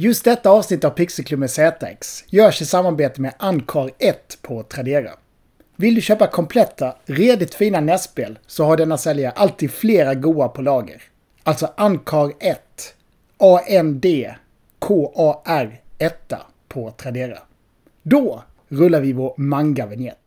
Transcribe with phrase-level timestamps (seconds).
[0.00, 5.10] Just detta avsnitt av Pixelklubben ZX görs i samarbete med Ankar 1 på Tradera.
[5.76, 10.62] Vill du köpa kompletta, redigt fina NES-spel så har denna säljare alltid flera goa på
[10.62, 11.02] lager.
[11.42, 12.60] Alltså Ankar 1.
[13.38, 14.34] A-N-D
[14.78, 16.32] K-A-R 1
[16.68, 17.38] på Tradera.
[18.02, 20.26] Då rullar vi vår manga-vignett.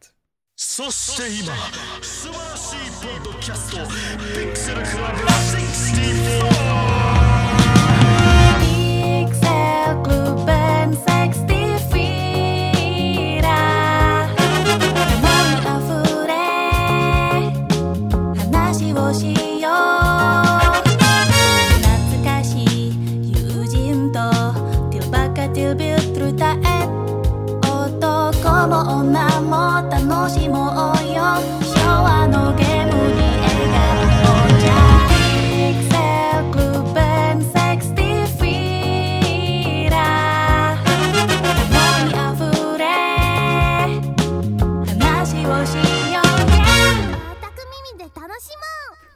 [0.62, 1.56] そして今
[2.02, 5.33] 素晴らしいポッドキャストピクセルクラブ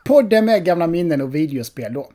[0.08, 2.10] Podden med gamla minnen och videospel då.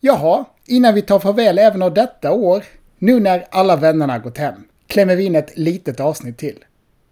[0.00, 2.64] Jaha, innan vi tar farväl även av detta år,
[2.98, 4.54] nu när alla vännerna gått hem,
[4.86, 6.64] klämmer vi in ett litet avsnitt till.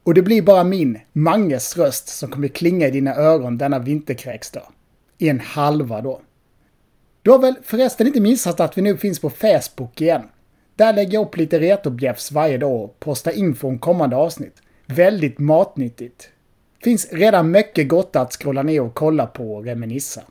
[0.03, 4.63] Och det blir bara min, Manges röst, som kommer klinga i dina öron denna vinterkräksdag.
[5.19, 6.21] I en halva då.
[7.23, 10.23] Du har väl förresten inte missat att vi nu finns på Facebook igen?
[10.77, 14.63] Där lägger jag upp lite retobjeffs varje dag och postar info om kommande avsnitt.
[14.87, 16.31] Väldigt matnyttigt.
[16.83, 20.23] Finns redan mycket gott att scrolla ner och kolla på och reminissa.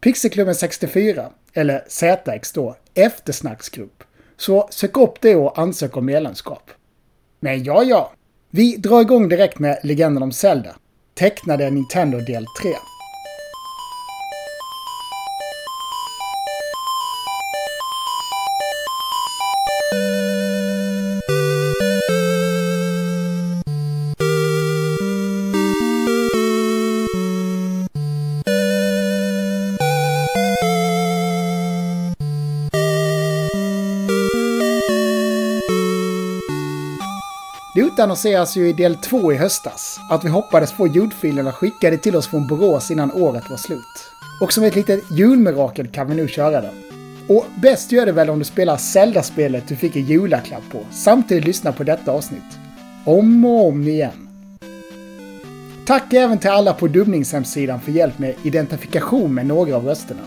[0.00, 4.04] Pixelklubben 64, eller ZX då, eftersnacksgrupp.
[4.36, 6.70] Så sök upp det och ansök om medlemskap.
[7.40, 8.12] Men ja, ja.
[8.50, 10.76] Vi drar igång direkt med Legenden om Zelda.
[11.14, 12.70] Tecknade Nintendo del 3.
[38.00, 41.98] Det utannonserades alltså ju i del 2 i höstas att vi hoppades få ljudfilerna skickade
[41.98, 44.10] till oss från Borås innan året var slut.
[44.40, 46.74] Och som ett litet julmirakel kan vi nu köra den.
[47.28, 51.44] Och bäst gör det väl om du spelar Zelda-spelet du fick en julaklapp på, samtidigt
[51.44, 52.58] lyssna på detta avsnitt.
[53.04, 54.28] Om och om igen.
[55.86, 60.22] Tack även till alla på dubbningshemsidan för hjälp med identifikation med några av rösterna.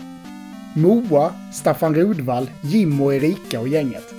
[0.76, 4.14] Moa, Staffan Rudvall, Jim och Erika och gänget.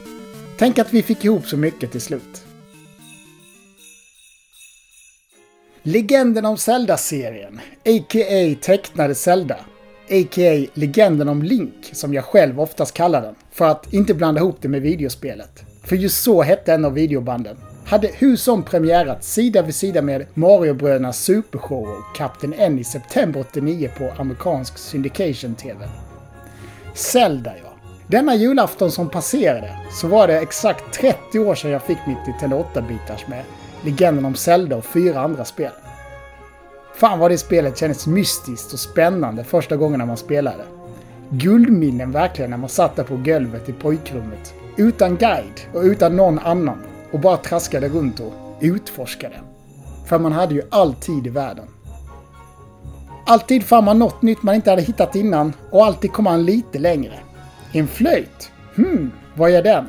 [0.57, 2.44] Tänk att vi fick ihop så mycket till slut.
[5.87, 8.55] Legenden om Zelda-serien, a.k.a.
[8.61, 9.55] tecknade Zelda,
[10.09, 10.67] a.k.a.
[10.73, 14.67] Legenden om Link, som jag själv oftast kallar den, för att inte blanda ihop det
[14.67, 15.63] med videospelet.
[15.83, 17.57] För just så hette en av videobanden.
[17.85, 23.39] Hade hur som premiärat sida vid sida med Mario-brödernas Supershow och Kapten N i september
[23.39, 25.87] 89 på amerikansk Syndication-TV.
[26.93, 27.73] Zelda ja.
[28.07, 32.65] Denna julafton som passerade så var det exakt 30 år sedan jag fick mitt Nintendo
[32.73, 33.43] 8-bitars med
[33.85, 35.71] Legenden om Zelda och fyra andra spel.
[36.95, 40.63] Fan vad det spelet kändes mystiskt och spännande första gången man spelade.
[41.29, 44.53] Guldminnen verkligen när man satt där på golvet i pojkrummet.
[44.77, 46.83] Utan guide och utan någon annan.
[47.11, 49.35] Och bara traskade runt och utforskade.
[50.05, 51.65] För man hade ju all tid i världen.
[53.25, 56.79] Alltid fann man något nytt man inte hade hittat innan och alltid kom man lite
[56.79, 57.19] längre.
[57.71, 58.51] En flöjt?
[58.75, 59.85] Hmm, vad är den?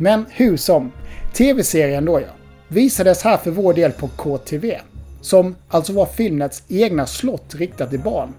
[0.00, 0.92] Men hur som,
[1.32, 2.26] tv-serien då ja,
[2.68, 4.80] visades här för vår del på KTV.
[5.20, 8.34] Som alltså var Filmnets egna slott riktat till barn.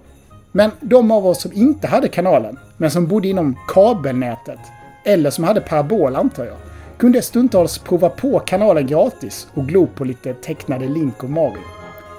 [0.51, 4.59] Men de av oss som inte hade kanalen, men som bodde inom kabelnätet,
[5.05, 6.55] eller som hade parabol antar jag,
[6.97, 11.61] kunde stundtals prova på kanalen gratis och glo på lite tecknade Link och Mario.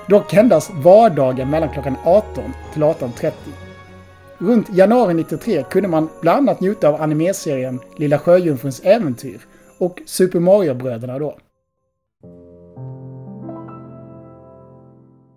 [0.09, 3.33] Dock endast vardagen mellan klockan 18 till 18.30.
[4.43, 9.41] Runt januari 93 kunde man bland annat njuta av animeserien Lilla Sjöjungfruns äventyr
[9.79, 11.39] och Super Mario-bröderna då.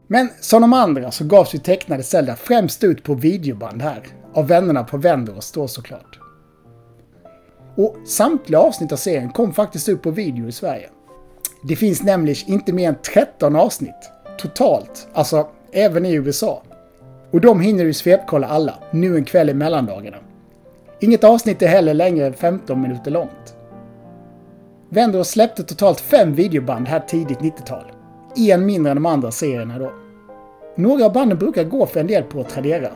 [0.08, 4.48] Men som de andra så gavs ju tecknade Zelda främst ut på videoband här, av
[4.48, 6.20] vännerna på Venderos då såklart.
[7.76, 10.90] Och samtliga avsnitt av serien kom faktiskt ut på video i Sverige.
[11.64, 16.64] Det finns nämligen inte mer än 13 avsnitt totalt, alltså även i USA.
[17.34, 20.18] Och de hinner du svepkolla alla, nu en kväll i mellandagarna.
[21.00, 23.56] Inget avsnitt är heller längre än 15 minuter långt.
[24.90, 27.92] Venderos släppte totalt fem videoband här tidigt 90-tal.
[28.36, 29.92] En mindre än de andra serierna då.
[30.76, 32.90] Några av banden brukar gå för en del på Tradera.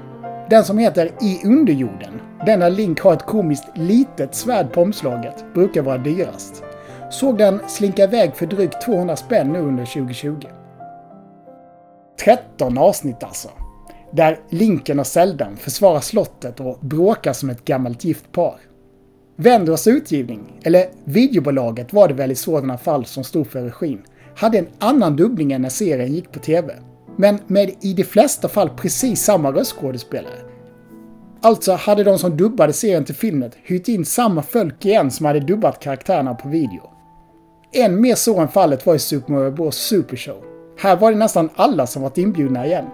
[0.50, 5.46] Den som heter I underjorden, den där Link har ett komiskt litet svärd på omslaget,
[5.54, 6.64] brukar vara dyrast.
[7.12, 10.36] Såg den slinka iväg för drygt 200 spänn nu under 2020.
[12.20, 13.50] 13 avsnitt alltså.
[14.12, 18.60] Där Linken och Zeldan försvarar slottet och bråkar som ett gammalt gift par.
[19.36, 24.02] Vendors utgivning, eller videobolaget var det väl i sådana fall som stod för regin,
[24.36, 26.74] hade en annan dubbning än när serien gick på TV.
[27.16, 30.40] Men med i de flesta fall precis samma röstskådespelare.
[31.42, 35.40] Alltså hade de som dubbade serien till filmen hyrt in samma folk igen som hade
[35.40, 36.90] dubbat karaktärerna på video.
[37.74, 40.44] Än mer så än fallet var i Super Mario Bros Super Show.
[40.80, 42.86] Här var det nästan alla som varit inbjudna igen.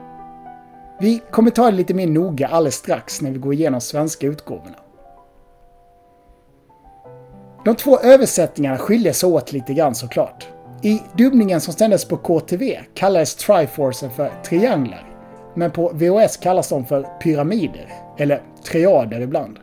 [1.00, 4.76] Vi kommer ta det lite mer noga alldeles strax när vi går igenom svenska utgåvorna.
[7.66, 10.48] De två översättningarna skiljer sig åt lite grann såklart.
[10.82, 15.10] I dubbningen som sändes på KTV kallades Triforcen för trianglar,
[15.56, 19.60] men på VHS kallas de för pyramider, eller triader ibland.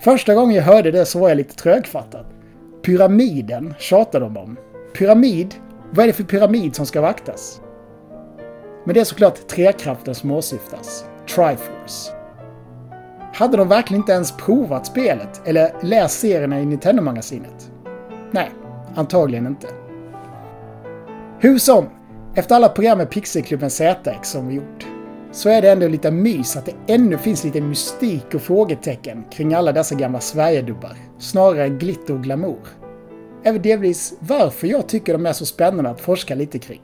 [0.00, 2.26] Första gången jag hörde det så var jag lite trögfattad.
[2.82, 4.56] Pyramiden tjatade de om.
[4.98, 5.54] Pyramid?
[5.90, 7.60] Vad är det för pyramid som ska vaktas?
[8.86, 11.04] Men det är såklart trekraften som åsyftas.
[11.34, 12.12] Triforce.
[13.34, 17.70] Hade de verkligen inte ens provat spelet eller läst serierna i Nintendo-magasinet?
[18.30, 18.50] Nej,
[18.94, 19.66] antagligen inte.
[21.38, 21.84] Hur som,
[22.34, 24.86] efter alla program med Pixelklubben ZX som vi gjort,
[25.32, 29.54] så är det ändå lite mys att det ännu finns lite mystik och frågetecken kring
[29.54, 32.68] alla dessa gamla Sverigedubbar, snarare glitter och glamour.
[33.44, 36.80] Även delvis varför jag tycker de är så spännande att forska lite kring.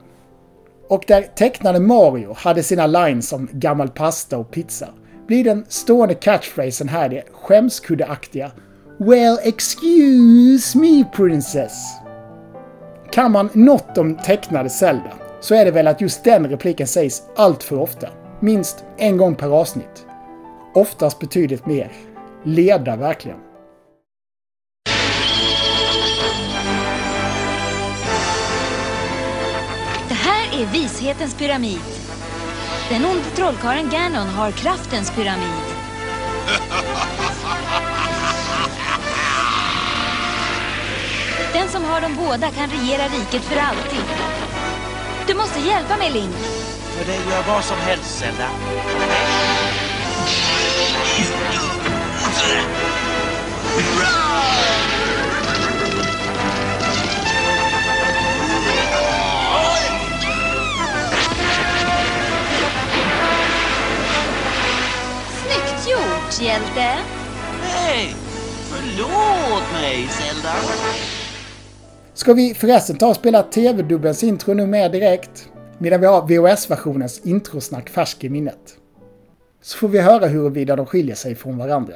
[0.88, 4.88] Och där tecknade Mario hade sina lines som gammal pasta och pizza,
[5.26, 8.50] blir den stående catchphrasen här det skämskuddeaktiga
[8.98, 12.02] “Well excuse me princess”
[13.12, 17.22] Kan man något om tecknade Zelda så är det väl att just den repliken sägs
[17.36, 18.08] allt för ofta.
[18.40, 20.06] Minst en gång per avsnitt.
[20.74, 21.92] Oftast betydligt mer.
[22.44, 23.38] Leda verkligen.
[30.52, 31.80] Är vishetens pyramid.
[32.88, 35.62] Den onde trollkarlen Ganon har kraftens pyramid.
[41.52, 44.04] Den som har dem båda kan regera riket för alltid.
[45.26, 46.36] Du måste hjälpa mig, Link.
[46.96, 48.48] För dig gör vad som helst, Zelda.
[66.32, 66.98] Snyggt gjort, hjälte.
[67.62, 68.14] Hej!
[68.70, 70.54] Förlåt mig, Zelda.
[72.14, 75.48] Ska vi förresten ta och spela TV-dubbens intro nu med direkt?
[75.78, 78.76] Medan vi har VHS-versionens introsnack färsk i minnet.
[79.62, 81.94] Så får vi höra huruvida de skiljer sig från varandra.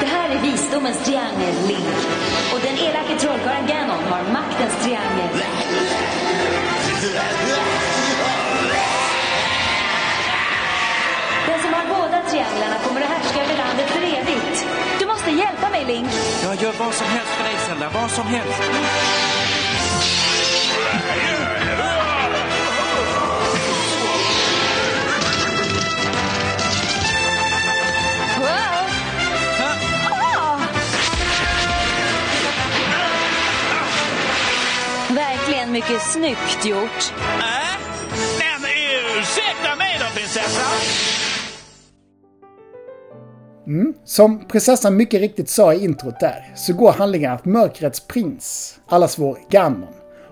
[0.00, 1.99] Det här är visdomens triangel, Link.
[15.90, 16.10] Hjälpa mig, Link.
[16.42, 17.90] Jag gör vad som helst för dig, Zelda.
[17.94, 18.60] Vad som helst.
[35.08, 37.12] Verkligen mycket snyggt gjort.
[37.18, 37.80] Äh?
[38.38, 38.70] Men
[39.18, 41.19] ursäkta mig då, prinsessa.
[43.66, 43.94] Mm.
[44.04, 49.18] Som prinsessan mycket riktigt sa i introt där, så går handlingen att mörkrets prins, allas
[49.18, 49.86] vår Ganon,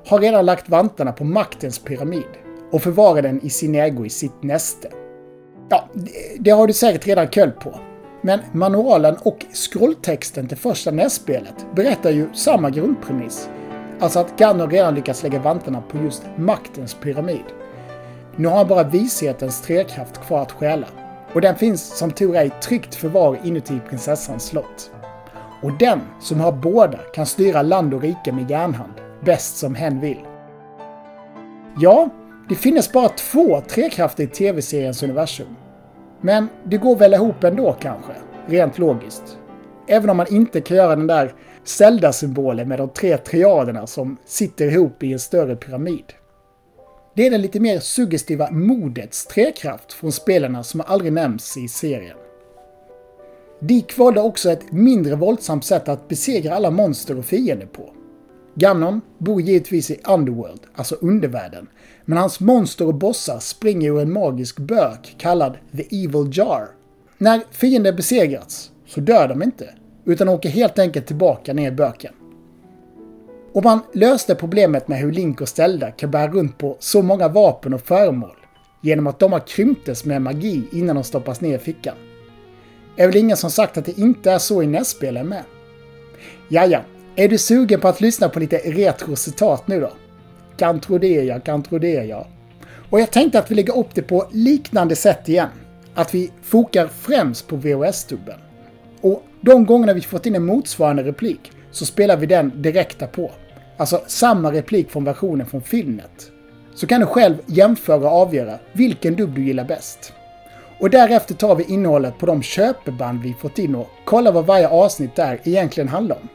[0.07, 2.29] har redan lagt vantarna på maktens pyramid
[2.73, 4.89] och förvarar den i sin ägo i sitt näste.
[5.69, 5.89] Ja,
[6.39, 7.81] det- har du säkert redan köll på.
[8.23, 13.49] Men manualen och scrolltexten till första nässpelet berättar ju samma grundpremiss.
[14.01, 17.45] Alltså att Ganon redan lyckats lägga vantarna på just maktens pyramid.
[18.37, 20.87] Nu har han bara vishetens trekraft kvar att stjäla.
[21.33, 24.91] Och den finns som tur är i tryggt förvar inuti prinsessans slott.
[25.63, 28.93] Och den som har båda kan styra land och rike med järnhand,
[29.25, 30.25] bäst som hen vill.
[31.81, 32.09] Ja,
[32.49, 35.57] det finns bara två trekrafter i tv-seriens universum.
[36.21, 38.13] Men det går väl ihop ändå kanske,
[38.47, 39.39] rent logiskt.
[39.87, 44.73] Även om man inte kan göra den där Zelda-symbolen med de tre triaderna som sitter
[44.73, 46.05] ihop i en större pyramid.
[47.19, 52.17] Det är den lite mer suggestiva modets trekraft från spelarna som aldrig nämns i serien.
[53.61, 57.91] Dick valde också ett mindre våldsamt sätt att besegra alla monster och fiender på.
[58.55, 61.67] Ganon bor givetvis i Underworld, alltså undervärlden,
[62.05, 66.69] men hans monster och bossar springer ur en magisk bök kallad The Evil Jar.
[67.19, 72.13] När fienden besegrats så dör de inte, utan åker helt enkelt tillbaka ner i böken.
[73.53, 77.29] Och man löste problemet med hur Link och Zelda kan bära runt på så många
[77.29, 78.37] vapen och föremål
[78.81, 81.95] genom att de har krymptes med magi innan de stoppas ner i fickan.
[82.97, 85.43] Är väl ingen som sagt att det inte är så i NES-spelen med?
[86.49, 86.85] Jaja,
[87.17, 89.93] är du sugen på att lyssna på lite retro-citat nu då?
[90.57, 92.27] Kan tro det ja, kan tro det ja.
[92.91, 95.49] Och jag tänkte att vi lägger upp det på liknande sätt igen.
[95.95, 98.39] Att vi fokar främst på VHS-dubben.
[99.01, 103.31] Och de gångerna vi fått in en motsvarande replik så spelar vi den direkta på.
[103.77, 106.31] Alltså samma replik från versionen från Filmnet.
[106.75, 110.13] Så kan du själv jämföra och avgöra vilken dubb du gillar bäst.
[110.81, 114.69] Och därefter tar vi innehållet på de köpeband vi fått in och kollar vad varje
[114.69, 116.29] avsnitt där egentligen handlar om.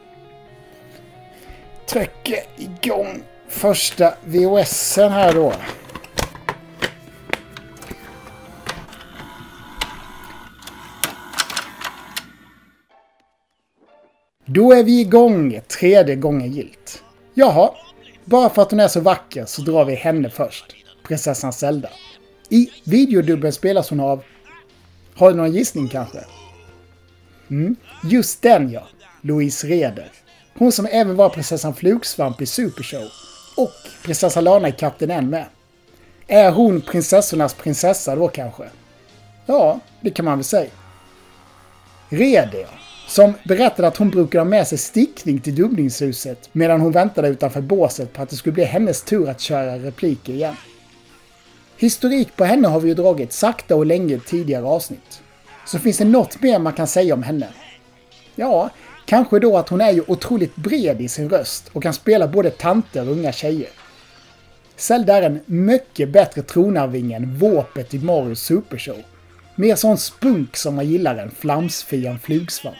[1.86, 5.52] Trycker igång första VHSen här då.
[14.46, 17.02] Då är vi igång tredje gången gilt.
[17.34, 17.70] Jaha,
[18.24, 20.76] bara för att hon är så vacker så drar vi henne först.
[21.02, 21.88] Prinsessan Zelda.
[22.48, 24.22] I videodubben spelas hon av...
[25.14, 26.24] Har du någon gissning kanske?
[27.50, 28.86] Mm, just den ja.
[29.20, 30.12] Louise Reder.
[30.58, 33.08] Hon som även var prinsessan Flugsvamp i Supershow.
[33.56, 33.72] Och
[34.04, 35.46] prinsessa Lana i Kapten N med.
[36.26, 38.64] Är hon prinsessornas prinsessa då kanske?
[39.46, 40.70] Ja, det kan man väl säga.
[42.08, 42.83] Reder ja.
[43.14, 47.60] Som berättade att hon brukade ha med sig stickning till dubbningshuset medan hon väntade utanför
[47.60, 50.54] båset på att det skulle bli hennes tur att köra repliker igen.
[51.76, 55.22] Historik på henne har vi ju dragit sakta och länge tidigare avsnitt.
[55.66, 57.48] Så finns det något mer man kan säga om henne?
[58.34, 58.70] Ja,
[59.04, 62.50] kanske då att hon är ju otroligt bred i sin röst och kan spela både
[62.50, 63.70] tanter och unga tjejer.
[64.76, 68.98] Zelda är en mycket bättre tronarvinge än våpet i Mario Supershow.
[69.54, 72.76] Mer sån spunk som man gillar än flamsfian flugsvamp.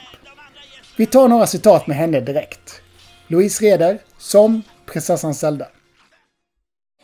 [0.97, 2.81] Vi tar några citat med henne direkt.
[3.27, 5.67] Louise Reder som prinsessan Zelda.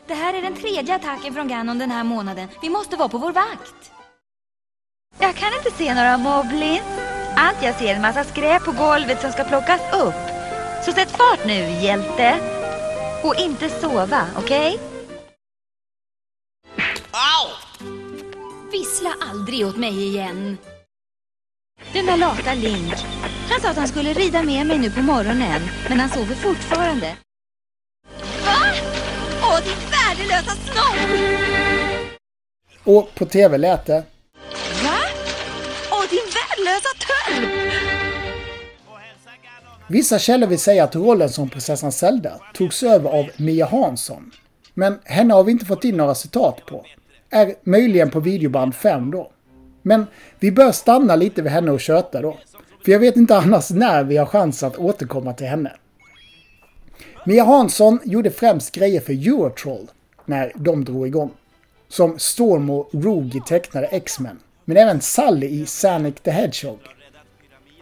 [0.07, 2.48] Det här är den tredje attacken från Ganon den här månaden.
[2.62, 3.91] Vi måste vara på vår vakt.
[5.19, 6.83] Jag kan inte se några moblins.
[7.36, 10.21] Allt jag ser är en massa skräp på golvet som ska plockas upp.
[10.86, 12.39] Så sätt fart nu, hjälte.
[13.24, 14.79] Och inte sova, okej?
[17.12, 17.48] Au!
[18.71, 20.57] Vissla aldrig åt mig igen.
[21.93, 22.93] Den där lata Link.
[23.51, 27.15] Han sa att han skulle rida med mig nu på morgonen, men han sover fortfarande.
[28.46, 28.58] Va?
[29.41, 31.10] Åh, din värdelösa snopp!
[32.84, 34.03] Och på TV lät det
[34.84, 34.98] Va?
[35.91, 37.50] Åh, din värdelösa tölp!
[39.88, 44.31] Vissa källor vill säga att rollen som prinsessan Zelda togs över av Mia Hansson.
[44.74, 46.86] Men henne har vi inte fått in några citat på.
[47.29, 49.31] Är möjligen på videoband 5 då.
[49.81, 50.08] Men
[50.39, 52.38] vi bör stanna lite vid henne och köta då.
[52.85, 55.71] För jag vet inte annars när vi har chans att återkomma till henne.
[57.25, 59.91] Mia Hansson gjorde främst grejer för Eurotroll
[60.25, 61.31] när de drog igång.
[61.88, 64.39] Som Storm och Rogue i tecknade X-Men.
[64.65, 66.79] Men även Sally i Sanic the Hedgehog.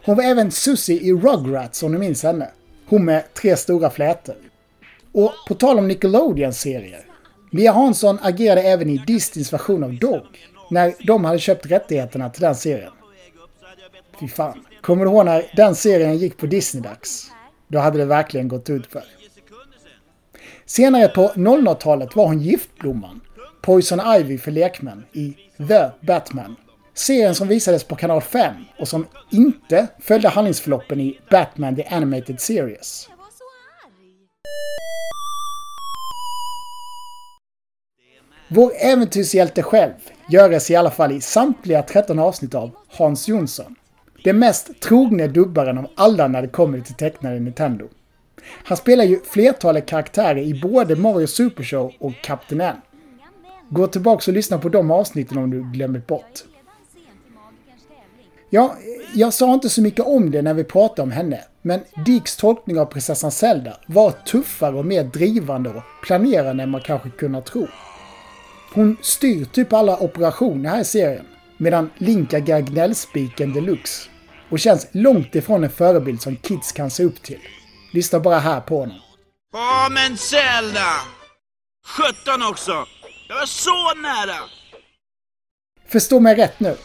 [0.06, 2.50] Hon var även Susie i Rugrats om ni minns henne.
[2.86, 4.36] Hon med tre stora flätor.
[5.12, 7.06] Och på tal om Nickelodeons serier.
[7.52, 10.48] Mia Hansson agerade även i Disneys version av Dog.
[10.70, 12.92] När de hade köpt rättigheterna till den serien.
[14.20, 14.66] Fy fan.
[14.82, 17.32] Kommer du ihåg när den serien gick på Disney-dags?
[17.68, 19.04] Då hade det verkligen gått ut för.
[20.66, 23.22] Senare på 00-talet var hon Giftblomman,
[23.62, 25.36] Poison Ivy för lekmän, i
[25.68, 26.56] The Batman.
[26.94, 32.42] Serien som visades på kanal 5 och som inte följde handlingsförloppen i Batman The Animated
[32.42, 33.10] Series.
[38.48, 39.94] Vår äventyrshjälte själv
[40.30, 43.76] göres i alla fall i samtliga 13 avsnitt av Hans Jonsson.
[44.24, 47.88] Den mest trogne dubbaren av alla när det kommer till tecknade Nintendo.
[48.64, 52.76] Han spelar ju flertalet karaktärer i både Mario Super Show och Captain N.
[53.70, 56.44] Gå tillbaka och lyssna på de avsnitten om du glömmer bort.
[58.50, 58.76] Ja,
[59.14, 62.80] jag sa inte så mycket om det när vi pratade om henne, men Dicks tolkning
[62.80, 67.68] av prinsessan Zelda var tuffare och mer drivande och planerande än man kanske kunnat tro.
[68.74, 71.26] Hon styr typ alla operationer här i serien,
[71.58, 74.09] medan Link är gnällspiken deluxe
[74.50, 77.40] och känns långt ifrån en förebild som kids kan se upp till.
[77.94, 78.98] Lyssna bara här på honom.
[79.54, 80.96] Ja, men Zelda!
[81.86, 82.72] 17 också!
[83.28, 84.40] Jag var så nära!
[85.88, 86.76] Förstå mig rätt nu.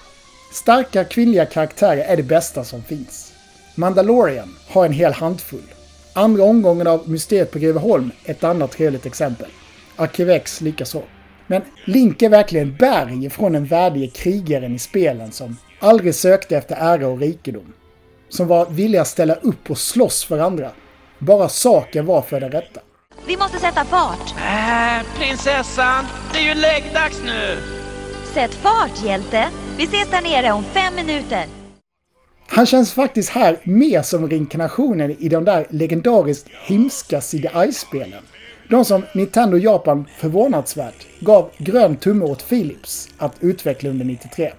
[0.53, 3.33] Starka kvinnliga karaktärer är det bästa som finns.
[3.75, 5.75] Mandalorian har en hel handfull.
[6.13, 9.51] Andra omgången av Mysteriet på Greveholm ett annat trevligt exempel.
[9.97, 11.03] Arkivex likaså.
[11.47, 16.77] Men Link är verkligen berg från den värdige krigaren i spelen som aldrig sökte efter
[16.81, 17.73] ära och rikedom.
[18.29, 20.71] Som var villig att ställa upp och slåss för andra.
[21.19, 22.81] Bara saken var för det rätta.
[23.27, 24.35] Vi måste sätta fart.
[24.37, 27.57] Äh, prinsessan, det är ju läggdags nu.
[28.35, 29.49] Sätt fart, hjälte.
[29.77, 31.45] Vi ses där nere om fem minuter.
[32.49, 38.23] Han känns faktiskt här mer som reinkarnationen i de där legendariskt hemska CDI-spelen.
[38.71, 44.53] De som Nintendo Japan förvånansvärt gav grön tumme åt Philips att utveckla under 93.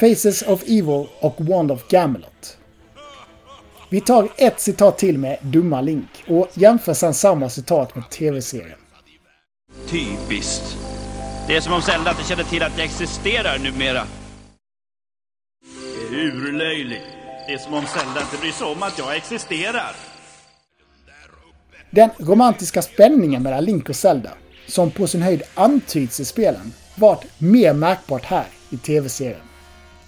[0.00, 2.58] Faces of Evil och Wand of Gamelot.
[3.88, 8.78] Vi tar ett citat till med Dumma Link och jämför sedan samma citat med tv-serien.
[9.88, 10.76] Typiskt.
[11.46, 14.02] Det är som om Zelda inte känner till att jag existerar numera.
[16.10, 17.04] Det är urlöjligt.
[17.46, 19.96] Det är som om Zelda inte bryr sig om att jag existerar.
[21.90, 24.30] Den romantiska spänningen mellan Link och Zelda,
[24.66, 29.49] som på sin höjd antyds i spelen, vart mer märkbart här i tv-serien.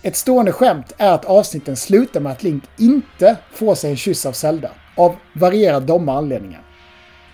[0.05, 4.27] Ett stående skämt är att avsnitten slutar med att Link inte får sig en kyss
[4.27, 6.63] av Zelda, av varierade dumma anledningar.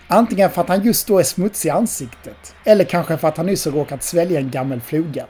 [0.07, 3.45] Antingen för att han just då är smutsig i ansiktet, eller kanske för att han
[3.45, 5.25] nyss har råkat svälja en gammal fluga.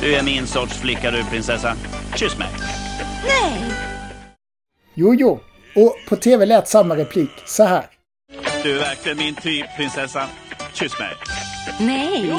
[0.00, 1.76] Du är min sorts flicka du, prinsessa.
[2.16, 2.48] Kyss mig.
[3.26, 3.72] Nej!
[4.94, 5.40] Jo, jo,
[5.76, 7.86] och på tv lät samma replik så här.
[8.62, 10.28] Du är verkligen min typ, prinsessa.
[10.74, 11.14] Kyss mig.
[11.80, 12.26] Nej!
[12.28, 12.36] Jo.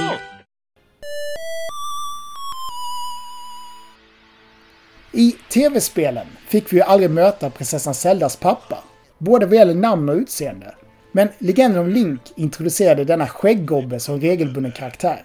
[5.15, 8.84] I tv-spelen fick vi ju aldrig möta prinsessan Zeldas pappa,
[9.17, 10.75] både vad gäller namn och utseende.
[11.12, 15.24] Men Legenden om Link introducerade denna skägggobbe som regelbunden karaktär.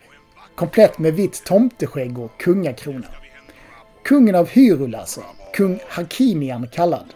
[0.55, 3.07] Komplett med vitt tomteskägg och kungakrona.
[4.05, 5.21] Kungen av Hyrule alltså,
[5.53, 7.07] kung Hakimian kallad.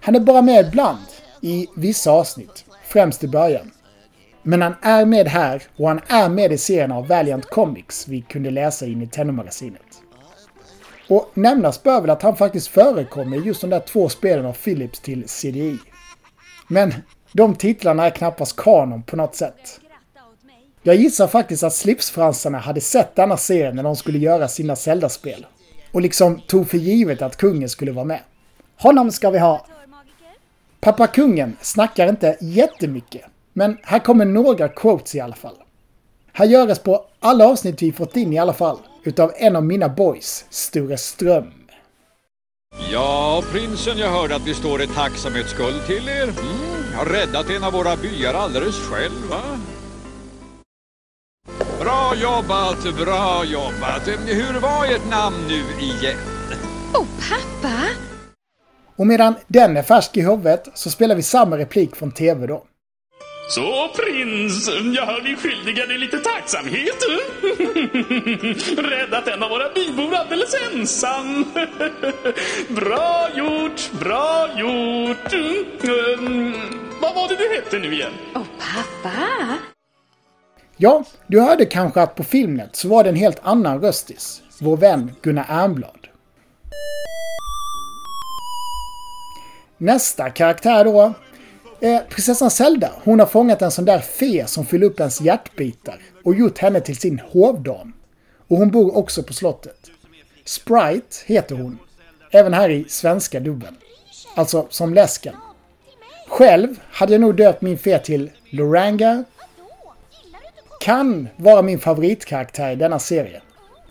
[0.00, 1.06] Han är bara med ibland,
[1.40, 3.70] i vissa avsnitt, främst i början.
[4.42, 8.20] Men han är med här och han är med i serien av Valiant Comics vi
[8.20, 9.83] kunde läsa i Nintendo-magasinet.
[11.08, 14.52] Och nämnas bör väl att han faktiskt förekommer i just de där två spelen av
[14.52, 15.78] Philips till CDI.
[16.68, 16.94] Men
[17.32, 19.80] de titlarna är knappast kanon på något sätt.
[20.82, 25.46] Jag gissar faktiskt att slipsfransarna hade sett denna serie när de skulle göra sina Zelda-spel.
[25.92, 28.20] Och liksom tog för givet att kungen skulle vara med.
[28.76, 29.66] Honom ska vi ha!
[30.80, 35.56] Pappa kungen snackar inte jättemycket, men här kommer några quotes i alla fall.
[36.32, 39.88] Här görs på alla avsnitt vi fått in i alla fall, utav en av mina
[39.88, 41.52] boys, Sture Ström.
[42.92, 46.22] Ja, prinsen, jag hörde att vi står i tacksamhetsskuld till er.
[46.22, 49.42] Mm, har räddat en av våra byar alldeles själv, va?
[51.80, 54.08] Bra jobbat, bra jobbat.
[54.26, 56.18] Hur var ert namn nu igen?
[56.94, 57.88] Oh, pappa!
[58.96, 62.64] Och medan den är färsk i huvudet så spelar vi samma replik från TV då.
[63.48, 67.02] Så prins, jag hör dig skyldiga dig lite tacksamhet.
[68.90, 71.44] Räddat en av våra bybor alldeles ensam.
[72.68, 75.32] bra gjort, bra gjort.
[75.32, 76.52] Mm,
[77.00, 78.12] vad var det du hette nu igen?
[78.34, 79.58] Oh, pappa!
[80.76, 84.42] Ja, du hörde kanske att på Filmnet så var det en helt annan röstis.
[84.60, 86.08] Vår vän Gunnar Ernblad.
[89.78, 91.14] Nästa karaktär då.
[91.84, 95.98] Eh, prinsessan Zelda, hon har fångat en sån där fe som fyller upp ens hjärtbitar
[96.24, 97.92] och gjort henne till sin hovdam.
[98.48, 99.90] Och hon bor också på slottet.
[100.44, 101.78] Sprite heter hon.
[102.30, 103.76] Även här i svenska dubben.
[104.34, 105.34] Alltså som läsken.
[106.28, 109.24] Själv hade jag nog döpt min fe till Loranga.
[110.80, 113.42] Kan vara min favoritkaraktär i denna serie.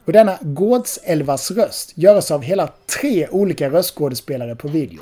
[0.05, 5.01] Och denna Gårdselvas röst görs av hela tre olika röstskådespelare på video.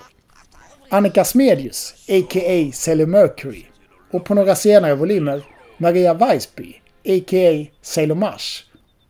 [0.93, 2.71] Annika Smedius, a.k.a.
[2.73, 3.65] Sailor Mercury.
[4.11, 5.43] Och på några senare volymer
[5.77, 6.75] Maria Weissby,
[7.05, 7.67] a.k.a.
[7.81, 8.65] Sailor Mars.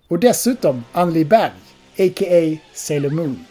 [0.08, 1.52] Och dessutom Anneli Berg,
[1.98, 2.58] a.k.a.
[2.74, 3.46] Sailor Moon.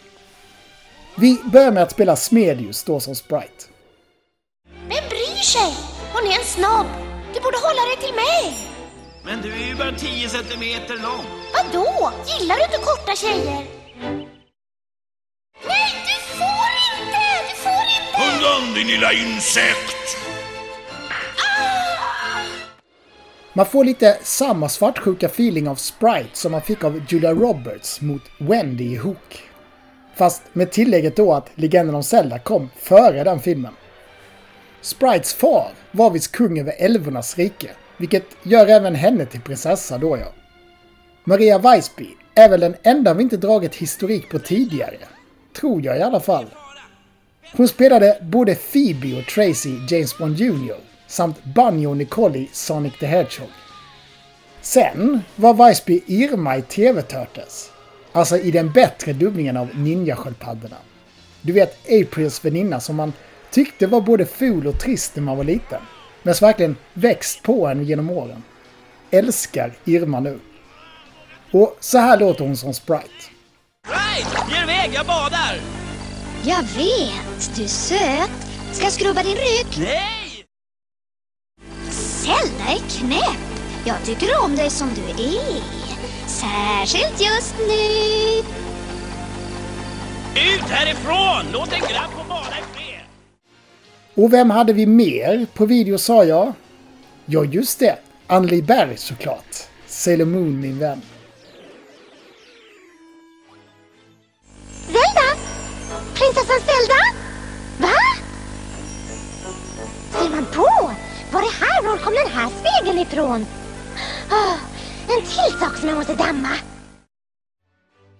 [1.17, 3.63] Vi börjar med att spela Smedius då som Sprite.
[4.79, 5.73] Vem bryr sig?
[6.13, 6.87] Hon är en snobb.
[7.33, 8.57] Du borde hålla dig till mig.
[9.25, 11.25] Men du är ju bara 10 centimeter lång.
[11.57, 12.11] Vadå?
[12.27, 13.61] Gillar du inte korta tjejer?
[15.67, 16.50] Nej, du får
[18.21, 20.17] Undan din lilla insekt!
[23.53, 28.21] Man får lite samma svartsjuka feeling av Sprite som man fick av Julia Roberts mot
[28.37, 29.43] Wendy i Hook.
[30.15, 33.73] Fast med tillägget då att Legenden om Zelda kom före den filmen.
[34.81, 40.17] Sprites far var visst kung över älvornas rike, vilket gör även henne till prinsessa då
[40.17, 40.33] ja.
[41.23, 44.97] Maria Weisby är väl den enda vi inte dragit historik på tidigare.
[45.53, 46.45] Tror jag i alla fall.
[47.53, 50.75] Hon spelade både Phoebe och Tracy James Bond Jr.
[51.07, 53.49] samt Bunny och Nicole i Sonic the Hedgehog.
[54.61, 57.71] Sen var Weissby Irma i TV Turtles.
[58.11, 60.77] Alltså i den bättre dubbningen av Ninjasköldpaddorna.
[61.41, 63.13] Du vet Aprils väninna som man
[63.51, 65.81] tyckte var både ful och trist när man var liten.
[66.23, 68.43] Men som verkligen växt på en genom åren.
[69.11, 70.39] Älskar Irma nu.
[71.51, 73.09] Och så här låter hon som Sprite.
[73.87, 74.51] Right!
[74.51, 75.80] Ge iväg, jag badar!
[76.43, 78.31] Jag vet, du är söt.
[78.71, 79.77] Ska jag skrubba din rygg?
[79.77, 80.45] Nej!
[81.91, 83.61] Zelda är knäpp.
[83.85, 85.61] Jag tycker om dig som du är.
[86.27, 88.39] Särskilt just nu.
[90.41, 91.51] Ut härifrån!
[91.53, 93.05] Låt en grabb få bada i fred!
[94.13, 96.53] Och vem hade vi mer på video sa jag?
[97.25, 97.95] Ja, just det.
[98.27, 99.55] Anneli Berg såklart.
[99.87, 101.01] Sailor Moon, min vän.
[112.03, 113.45] Kom den här spegeln ifrån?
[114.29, 114.55] Ah,
[115.13, 116.49] en till sak som jag måste damma.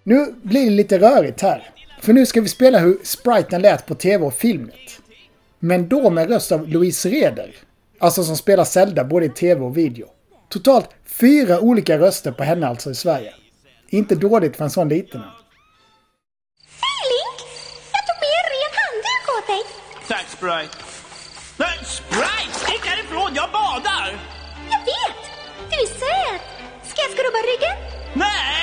[0.03, 1.69] Nu blir det lite rörigt här.
[2.01, 5.01] För nu ska vi spela hur spriten lät på tv och filmet.
[5.59, 7.55] Men då med röst av Louise Reder.
[7.99, 10.07] Alltså som spelar Zelda både i tv och video.
[10.49, 13.33] Totalt fyra olika röster på henne alltså i Sverige.
[13.89, 15.21] Inte dåligt för en sån liten.
[16.81, 17.49] Hej Link!
[17.91, 19.63] Jag tog med en ren handduk åt dig.
[20.07, 20.90] Tack, Sprite.
[21.57, 22.53] Nej, Sprite!
[22.53, 24.09] Stick härifrån, jag badar!
[24.73, 25.19] Jag vet!
[25.69, 26.41] Du är söt.
[26.89, 27.75] Ska jag skrubba ryggen?
[28.13, 28.61] Nej!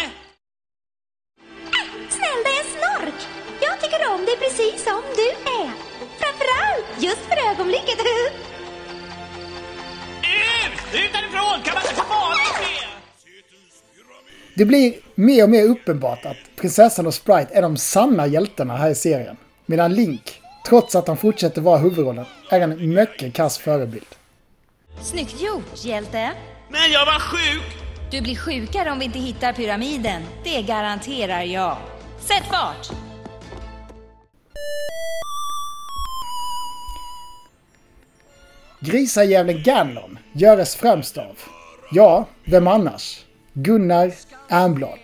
[1.78, 3.18] Äh, snäll, det är en snork.
[3.60, 5.70] Jag tycker om dig precis som du är.
[6.20, 7.98] Framförallt just för ögonblicket.
[8.00, 8.34] Ut!
[11.04, 11.62] Ut härifrån!
[11.64, 12.88] Kan man inte få bada fred?
[14.54, 18.90] Det blir mer och mer uppenbart att prinsessan och Sprite är de sanna hjältarna här
[18.90, 19.36] i serien.
[19.66, 24.06] Medan Link, trots att han fortsätter vara huvudrollen, är en mycket kass förebild.
[25.00, 26.30] Snyggt gjort, hjälte.
[26.68, 27.76] Men jag var sjuk!
[28.10, 30.22] Du blir sjukare om vi inte hittar pyramiden.
[30.44, 31.76] Det garanterar jag.
[32.20, 32.90] Sätt fart!
[38.80, 41.38] Grisajävlen Ganon göres främst av,
[41.92, 43.24] ja, vem annars?
[43.52, 44.12] Gunnar
[44.48, 44.98] Ernblad.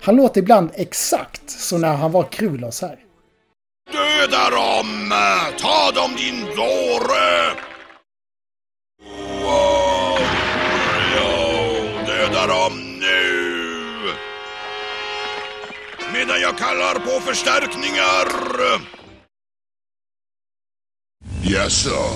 [0.00, 3.05] Han låter ibland exakt som när han var Krulos här.
[4.26, 5.14] Döda dem!
[5.58, 7.56] Ta dem din dåre!
[9.42, 10.18] Wow!
[12.06, 14.12] Döda dem nu!
[16.12, 18.28] Medan jag kallar på förstärkningar!
[21.42, 22.10] Jaså?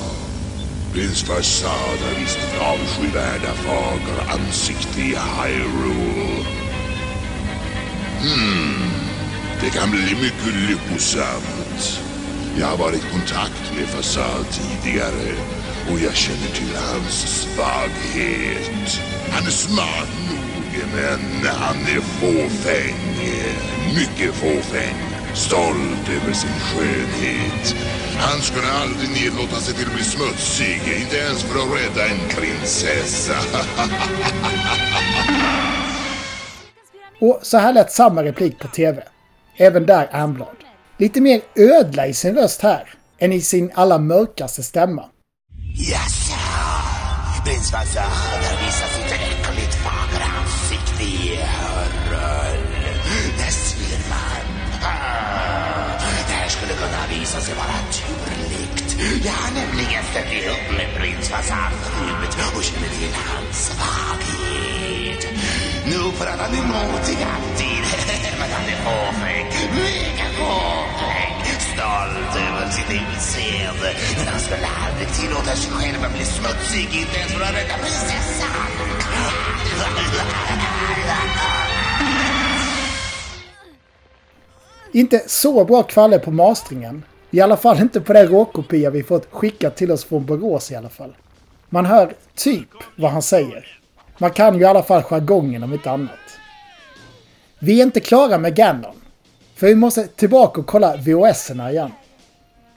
[0.93, 6.45] Prins Farsad har visst sitt avskyvärda fagra ansikte i Hyrule.
[8.21, 8.91] Hmm,
[9.61, 11.70] det kan bli mycket lyckosamt.
[12.59, 15.35] Jag har varit i kontakt med Fasad tidigare
[15.91, 19.01] och jag känner till hans svaghet.
[19.31, 22.95] Han är smart nog, men han är fåfäng.
[23.95, 24.97] Mycket fåfäng.
[25.35, 27.77] Stolt över sin skönhet.
[28.19, 32.29] Han skulle aldrig nedlåta sig till att bli smutsig, inte ens för att rädda en
[32.29, 33.35] prinsessa.
[37.21, 39.03] Och så här lät samma replik på TV.
[39.57, 40.60] Även där Ernblad.
[41.01, 45.05] Lite mer ödla i sin röst här, än i sin allra mörkaste stämma.
[45.75, 46.41] Jaså?
[47.45, 48.03] Prins Farsad
[48.49, 52.93] har visat sitt äckligt fagra ansikte i Hyrule.
[53.39, 54.47] Där ser man.
[56.29, 58.97] Det här skulle kunna visa sig vara turligt.
[59.25, 65.23] Jag har nämligen stött ihop med prins Farsad förut och känner till hans svaghet.
[65.93, 69.47] Nog för att han är modig alltid, Madame han är fåfäng.
[69.75, 71.35] Mega fåfäng.
[71.73, 73.91] Stolt över sitt utseende.
[74.17, 77.75] Men han skulle aldrig tillåta sig själv att bli smutsig, inte ens för att rädda
[77.83, 78.71] prinsessan.
[84.93, 87.05] Inte så bra kvaller på mastringen.
[87.31, 90.77] I alla fall inte på den råkopia vi fått skickat till oss från Borås i
[90.77, 91.17] alla fall.
[91.69, 93.79] Man hör typ vad han säger.
[94.19, 96.40] Man kan ju i alla fall jargongen om inte annat.
[97.63, 98.95] Vi är inte klara med Ganon.
[99.55, 101.93] För vi måste tillbaka och kolla VHS-erna igen.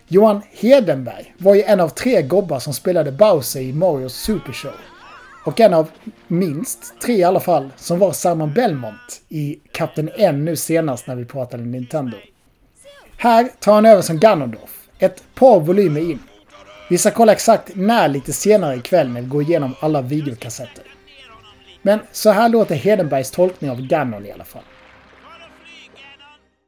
[0.07, 4.73] Johan Hedenberg var ju en av tre gobbar som spelade Bowser i Marios Super Show.
[5.45, 5.89] Och en av
[6.27, 11.15] minst tre i alla fall som var Simon Belmont i Kapten N nu senast när
[11.15, 12.17] vi pratade Nintendo.
[13.17, 16.19] Här tar han över som Ganondorf, ett par volymer in.
[16.89, 20.83] Vi ska kolla exakt när lite senare ikväll när vi går igenom alla videokassetter.
[21.81, 24.63] Men så här låter Hedenbergs tolkning av Ganon i alla fall.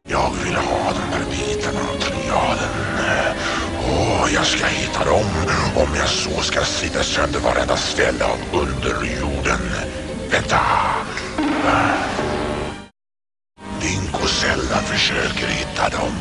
[0.08, 2.70] Jag vill ha de här bitarna av triaden.
[3.88, 5.26] Åh, jag ska hitta dem
[5.76, 9.60] om jag så ska slita sönder varenda ställe av underjorden.
[10.32, 10.60] Vänta!
[13.82, 16.14] Link och Zelda försöker hitta dem.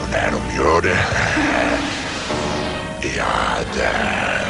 [0.00, 1.06] Och när de gör det...
[3.16, 4.44] Ja, där...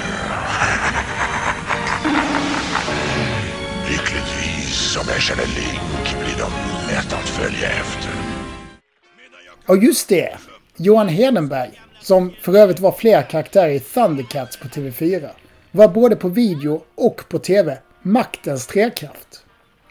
[4.74, 6.50] Lyckligtvis, om jag känner Link blir de
[6.94, 8.10] lätta att följa efter.
[9.66, 10.36] Och just det,
[10.76, 15.28] Johan Hedenberg, som för övrigt var flera karaktärer i Thundercats på TV4,
[15.70, 19.44] var både på video och på TV maktens trekraft.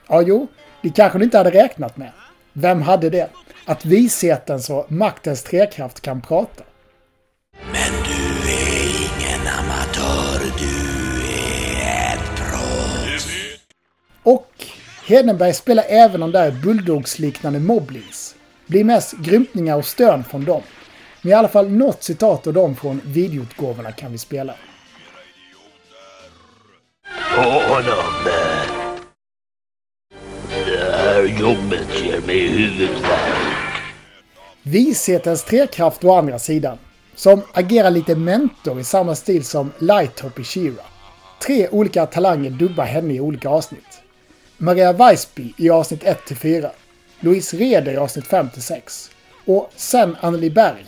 [0.08, 0.48] Ja, jo,
[0.82, 2.12] det kanske du inte hade räknat med.
[2.54, 3.30] Vem hade det?
[3.65, 6.63] Att vishetens och maktens trekraft kan prata.
[7.72, 8.03] Men
[15.06, 18.36] Hedenberg spelar även de där bulldogsliknande moblins.
[18.68, 20.62] Blir mest grymtningar och stön från dem.
[21.22, 24.56] Men i alla fall något citat av dem från videoutgåvorna kan vi spela.
[27.36, 28.24] Honom.
[30.66, 33.84] Det här jobbet ger mig huvudvärk.
[34.63, 36.78] Vishetens trekraft å andra sidan.
[37.16, 40.86] Som agerar lite mentor i samma stil som Lighthop i She-Ra.
[41.46, 43.92] Tre olika talanger dubbar henne i olika avsnitt.
[44.63, 46.69] Maria Weissby i avsnitt 1-4.
[47.19, 49.12] Louise Reder i avsnitt 5-6.
[49.45, 50.86] Och sen Anneli Berg.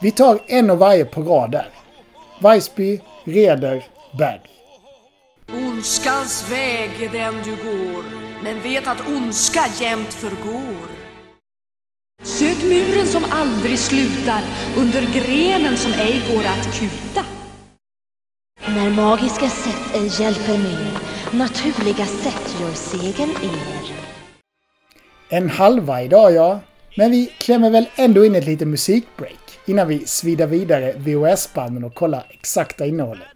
[0.00, 1.68] Vi tar en av varje på rad där.
[2.42, 3.84] Weissby, Reder,
[4.18, 4.40] Berg.
[5.52, 8.04] Ondskans väg är den du går,
[8.42, 10.88] men vet att ondska jämt förgår.
[12.22, 14.42] Sök muren som aldrig slutar,
[14.76, 17.24] under grenen som ej går att kuta.
[18.66, 23.94] När magiska sätt ej hjälper mer, naturliga sätt gör segern er.
[25.28, 26.60] En halva idag ja.
[26.96, 31.94] Men vi klämmer väl ändå in ett litet musikbreak innan vi svidar vidare VHS-banden och
[31.94, 33.28] kollar exakta innehållet.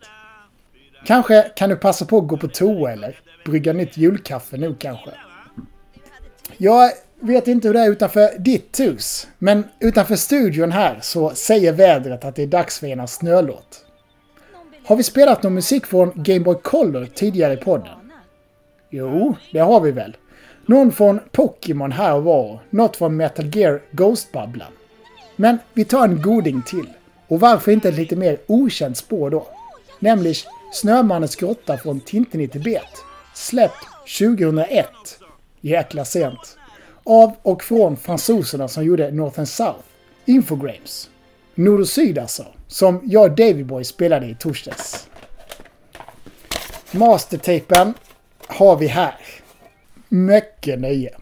[1.06, 5.10] Kanske kan du passa på att gå på toa eller brygga nytt julkaffe nu kanske.
[6.56, 11.72] Jag vet inte hur det är utanför ditt hus, men utanför studion här så säger
[11.72, 13.84] vädret att det är dags för ena snölåt.
[14.88, 17.96] Har vi spelat någon musik från Game Boy Color tidigare i podden?
[18.90, 20.16] Jo, det har vi väl.
[20.66, 24.72] Någon från Pokémon här och var, något från Metal Gear Ghost-bubblan.
[25.36, 26.86] Men vi tar en goding till.
[27.26, 29.46] Och varför inte ett lite mer okänt spår då?
[29.98, 30.36] Nämligen
[30.72, 33.04] Snömannens grotta från Tintin i Tibet.
[33.34, 33.86] Släppt
[34.18, 34.86] 2001.
[35.60, 36.58] Jäkla sent.
[37.04, 39.84] Av och från fransoserna som gjorde North and South.
[40.24, 41.10] Infogrames.
[41.58, 42.46] Nord och Syd alltså.
[42.66, 45.08] Som jag och Davyboy spelade i torsdags.
[46.90, 47.94] Mastertapen
[48.46, 49.14] har vi här.
[50.08, 51.14] Mycket nöje.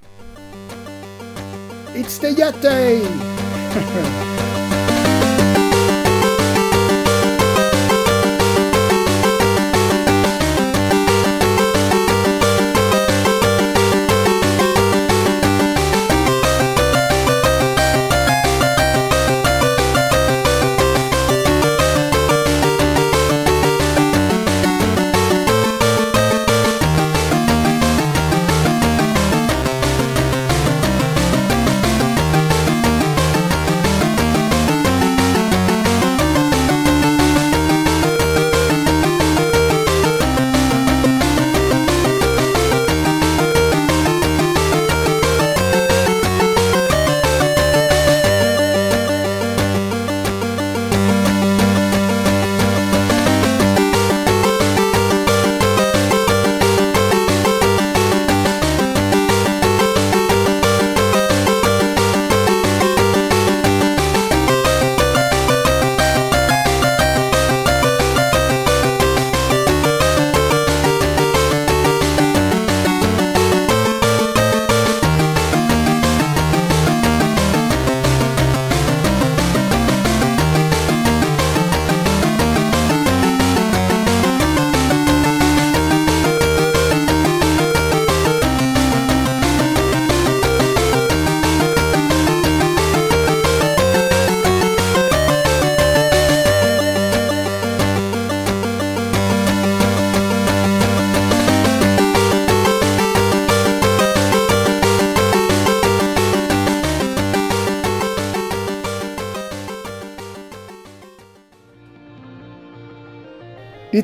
[1.94, 3.07] It's the Yeti!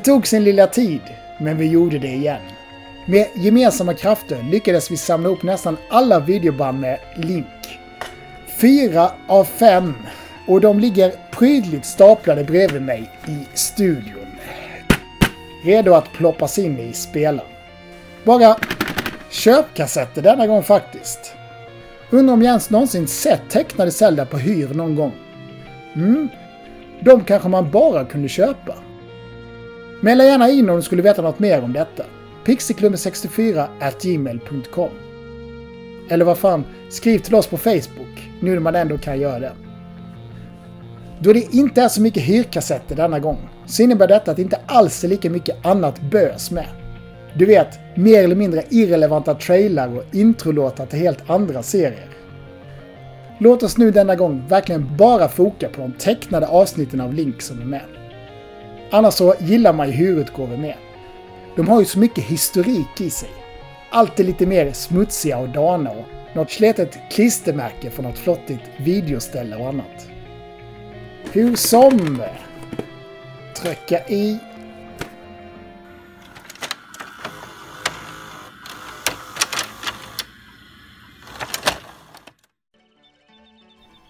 [0.03, 1.01] tog sin lilla tid,
[1.39, 2.41] men vi gjorde det igen.
[3.05, 7.79] Med gemensamma krafter lyckades vi samla ihop nästan alla videoband med Link.
[8.57, 9.93] Fyra av fem.
[10.47, 14.27] Och de ligger prydligt staplade bredvid mig i studion.
[15.63, 17.49] Redo att ploppas in i spelaren.
[18.23, 18.55] Bara
[19.29, 21.35] köpkassetter denna gång faktiskt.
[22.09, 25.11] Undrar om Jens någonsin sett tecknade Zelda på hyr någon gång?
[25.95, 26.29] Mm,
[26.99, 28.75] de kanske man bara kunde köpa.
[30.03, 32.03] Maila gärna in om du skulle veta något mer om detta.
[32.45, 33.67] pixieklubben64
[34.01, 34.89] gmail.com
[36.09, 39.51] Eller vad fan, skriv till oss på Facebook, nu när man ändå kan göra det.
[41.19, 44.59] Då det inte är så mycket hyrkassetter denna gång, så innebär detta att det inte
[44.65, 46.67] alls är lika mycket annat bös med.
[47.37, 52.09] Du vet, mer eller mindre irrelevanta trailrar och introlåtar till helt andra serier.
[53.39, 57.61] Låt oss nu denna gång verkligen bara foka på de tecknade avsnitten av Link som
[57.61, 58.02] är med.
[58.93, 60.77] Annars så gillar man ju hyrutgåvor mer.
[61.55, 63.29] De har ju så mycket historik i sig.
[63.89, 69.67] Alltid lite mer smutsiga och dana och något slitet klistermärke för något flottigt videoställe och
[69.67, 70.07] annat.
[71.31, 72.21] Hur som...
[73.61, 74.39] Trycka i.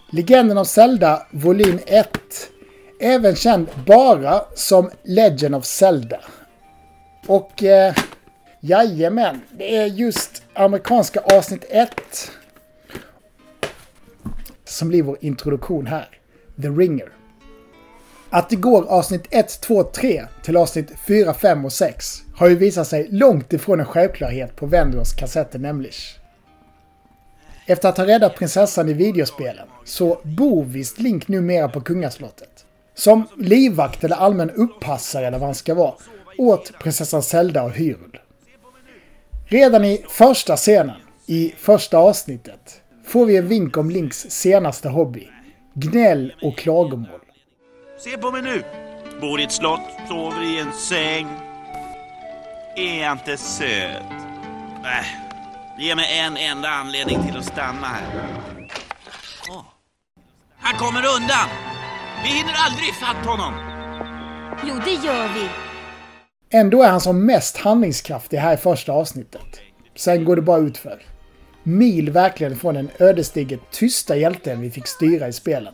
[0.09, 2.52] Legenden om Zelda volym 1.
[3.05, 6.19] Även känd bara som Legend of Zelda.
[7.27, 7.95] Och eh,
[8.59, 11.91] jajamän, det är just amerikanska avsnitt 1
[14.65, 16.09] som blir vår introduktion här.
[16.61, 17.09] The Ringer.
[18.29, 22.55] Att det går avsnitt 1, 2, 3 till avsnitt 4, 5 och 6 har ju
[22.55, 25.93] visat sig långt ifrån en självklarhet på Vendors kassetter nämligen.
[27.65, 32.52] Efter att ha räddat prinsessan i videospelen så bor visst Link numera på kungaslottet.
[32.95, 35.93] Som livvakt eller allmän uppassare eller vad han ska vara
[36.37, 38.19] åt prinsessan Zelda och Hyrule.
[39.45, 45.27] Redan i första scenen, i första avsnittet, får vi en vink om Links senaste hobby.
[45.73, 47.19] Gnäll och klagomål.
[47.99, 48.63] Se på mig nu!
[49.21, 51.27] Bor i ett slott, sover i en säng.
[52.75, 54.01] Är jag inte söt?
[54.83, 55.05] Äh,
[55.79, 58.29] ge mig en enda anledning till att stanna här.
[59.49, 59.63] Oh.
[60.57, 61.72] Han kommer undan!
[62.23, 63.53] Vi hinner aldrig ifatt honom!
[64.67, 65.49] Jo, det gör vi.
[66.57, 69.61] Ändå är han som mest handlingskraftig här i första avsnittet.
[69.95, 71.01] Sen går det bara utför.
[71.63, 75.73] Mil verkligen från den ödesdigert tysta hjälten vi fick styra i spelen.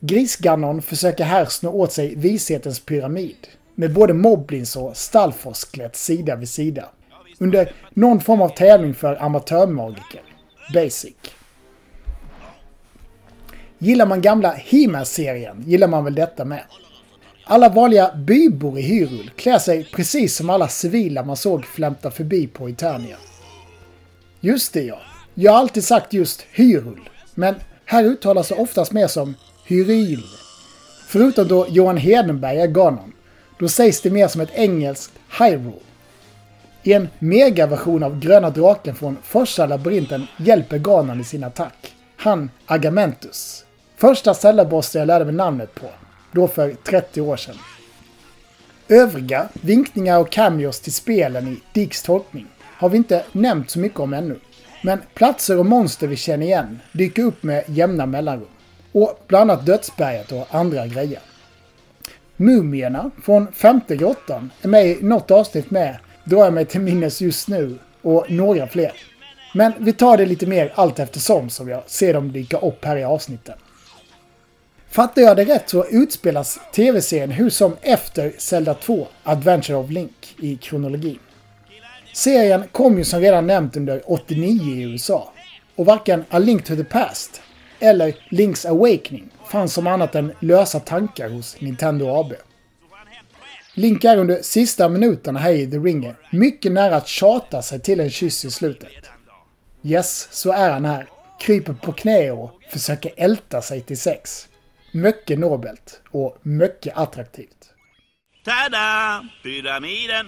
[0.00, 3.48] Grisgannon försöker här snå åt sig vishetens pyramid.
[3.74, 6.88] Med både Moblins och Stalfos sida vid sida.
[7.38, 10.22] Under någon form av tävling för amatörmagiker.
[10.74, 11.14] Basic.
[13.78, 16.62] Gillar man gamla He-Man-serien gillar man väl detta med.
[17.44, 22.46] Alla vanliga bybor i Hyrule klär sig precis som alla civila man såg flämta förbi
[22.46, 23.16] på Eternia.
[24.40, 24.98] Just det ja.
[25.34, 27.02] Jag har alltid sagt just Hyrule,
[27.34, 29.34] men här uttalas det oftast mer som
[29.66, 30.22] Hyrule.
[31.06, 33.12] Förutom då Johan Hedenberg är Ganon,
[33.58, 35.72] då sägs det mer som ett engelskt Hyrule.
[36.82, 41.94] I en megaversion av Gröna Draken från första labyrinten hjälper Ganon i sin attack.
[42.16, 43.64] Han Agamentus.
[43.98, 45.86] Första cellarbossen jag lärde mig namnet på.
[46.32, 47.54] Då för 30 år sedan.
[48.88, 54.00] Övriga vinkningar och cameos till spelen i Dicks tolkning har vi inte nämnt så mycket
[54.00, 54.38] om ännu.
[54.82, 58.48] Men platser och monster vi känner igen dyker upp med jämna mellanrum.
[58.92, 61.20] Och bland annat Dödsberget och andra grejer.
[62.36, 67.20] Mumierna från femte grottan är med i något avsnitt med, drar jag mig till minnes
[67.20, 68.92] just nu, och några fler.
[69.54, 72.96] Men vi tar det lite mer allt eftersom som jag ser dem dyka upp här
[72.96, 73.58] i avsnitten.
[74.90, 80.34] Fattar jag det rätt så utspelas tv-serien hur som efter Zelda 2, Adventure of Link
[80.38, 81.18] i kronologin.
[82.12, 85.32] Serien kom ju som redan nämnt under 89 i USA.
[85.76, 87.40] Och varken A Link to the Past
[87.80, 92.32] eller Link's Awakening fanns som annat än lösa tankar hos Nintendo AB.
[93.74, 98.00] Link är under sista minuterna här i The Ringer mycket nära att tjata sig till
[98.00, 98.90] en kyss i slutet.
[99.82, 101.08] Yes, så är han här.
[101.40, 104.47] Kryper på knä och försöker älta sig till sex.
[104.92, 107.74] Mycket nobelt och mycket attraktivt.
[108.44, 109.24] Tada!
[109.42, 110.26] Pyramiden!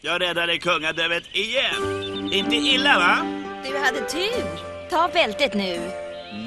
[0.00, 2.28] Jag räddade kungadömet igen.
[2.32, 3.18] Inte illa va?
[3.64, 4.44] Du hade tur.
[4.90, 5.80] Ta bältet nu.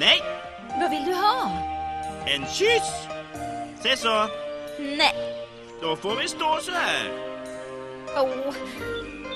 [0.00, 0.20] Nej,
[0.80, 1.50] Vad vill du ha?
[2.26, 3.06] en kyss!
[3.82, 4.28] Se så,
[4.78, 5.14] Nej.
[5.80, 7.08] då får vi stå så här.
[8.16, 8.54] Oh.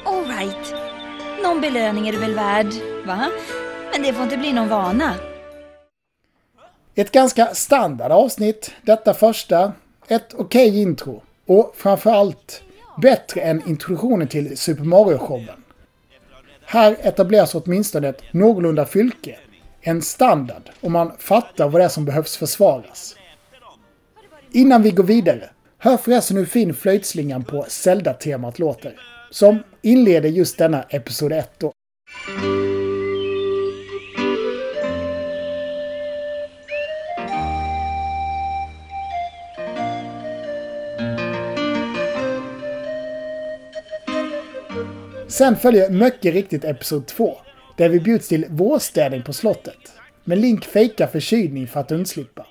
[0.05, 0.75] All right.
[1.43, 2.67] Någon belöning är du väl värd,
[3.07, 3.31] va?
[3.93, 5.15] Men det får inte bli någon vana.
[6.99, 9.73] Ett ganska standard avsnitt, detta första.
[10.09, 11.23] Ett okej okay intro.
[11.47, 12.63] Och framförallt
[13.03, 15.65] bättre än introduktionen till Super Mario-showen.
[16.65, 19.39] Här etableras åtminstone ett någorlunda fylke.
[19.81, 23.17] En standard, om man fattar vad det är som behövs försvaras.
[24.53, 29.01] Innan vi går vidare, hör förresten hur fin flöjtslingan på Zelda-temat låter.
[29.31, 31.73] Som inleder just denna Episod 1 då.
[45.37, 47.39] Sen följer mycket riktigt Episod 2,
[47.77, 49.93] där vi bjuds till vårstädning på slottet.
[50.25, 52.47] Men Link fejkar förkylning för att undslippa.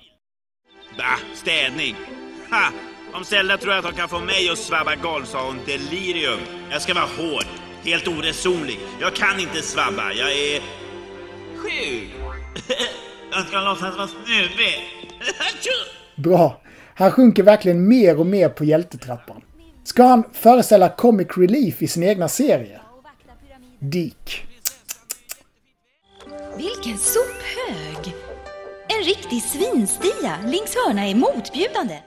[0.98, 1.96] Bah, städning.
[2.50, 2.72] Ha!
[3.18, 6.40] Om Zelda tror att de kan få mig att svabba golv så har hon delirium.
[6.72, 7.46] Jag ska vara hård,
[7.86, 8.80] helt oresonlig.
[9.02, 10.62] Jag kan inte svabba, jag är...
[11.56, 12.10] sjuk.
[13.32, 14.76] jag ska låtsas vara snuvig.
[16.16, 16.62] Bra.
[16.96, 19.42] Han sjunker verkligen mer och mer på hjältetrappan.
[19.86, 22.80] Ska han föreställa Comic Relief i sin egna serie?
[23.80, 24.46] Dick.
[26.58, 28.16] Vilken sophög!
[28.88, 30.38] En riktig svinstia.
[30.46, 32.00] Links hörna är motbjudande.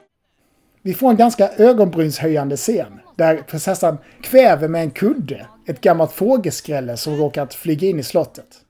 [0.83, 6.97] Vi får en ganska ögonbrynshöjande scen där prinsessan kväver med en kudde ett gammalt fågelskrälle
[6.97, 8.65] som råkat flyga in i slottet.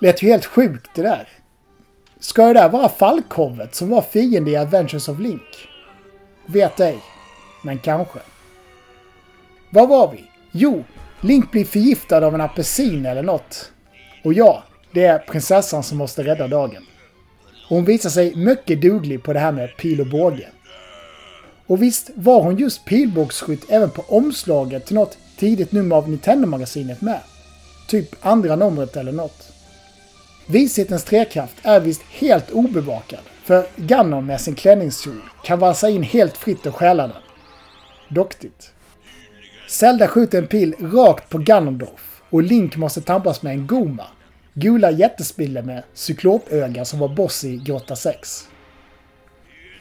[0.00, 1.28] Lät ju helt sjukt det där.
[2.20, 5.68] Ska det där vara Falkhovet som var fiende i Adventures of Link?
[6.46, 6.98] Vet ej.
[7.62, 8.18] Men kanske.
[9.70, 10.24] Var var vi?
[10.52, 10.84] Jo,
[11.20, 13.72] Link blir förgiftad av en apelsin eller något.
[14.24, 16.86] Och ja, det är prinsessan som måste rädda dagen.
[17.68, 20.48] Hon visar sig mycket duglig på det här med pil och båge.
[21.66, 27.00] Och visst var hon just pilbågsskytt även på omslaget till något tidigt nummer av Nintendo-magasinet
[27.00, 27.20] med.
[27.88, 29.52] Typ andra numret eller något.
[30.50, 36.36] Vishetens trekraft är visst helt obevakad, för Ganon med sin klänningskjol kan valsa in helt
[36.36, 37.16] fritt och stjäla den.
[38.08, 38.72] Doktigt.
[39.68, 44.06] Zelda skjuter en pil rakt på Ganondorf och Link måste tampas med en Goma,
[44.54, 48.48] gula jättespiller med cyklopöga som var boss i Grotta 6.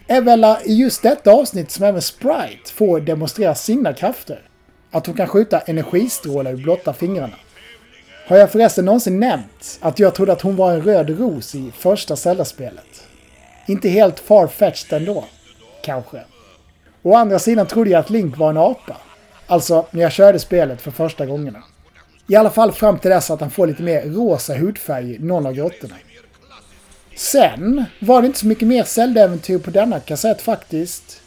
[0.08, 4.42] Evella i just detta avsnitt som även Sprite får demonstrera sina krafter.
[4.92, 7.36] Att hon kan skjuta energistrålar ur blotta fingrarna.
[8.30, 11.72] Har jag förresten någonsin nämnt att jag trodde att hon var en röd ros i
[11.72, 13.08] första Zelda-spelet?
[13.68, 15.26] Inte helt far-fetched ändå,
[15.84, 16.22] kanske.
[17.04, 18.98] Å andra sidan trodde jag att Link var en apa.
[19.48, 21.64] Alltså när jag körde spelet för första gångerna.
[22.28, 25.46] I alla fall fram till dess att han får lite mer rosa hudfärg i någon
[25.46, 25.96] av grottorna.
[27.16, 31.22] Sen var det inte så mycket mer Zelda-äventyr på denna kassett faktiskt.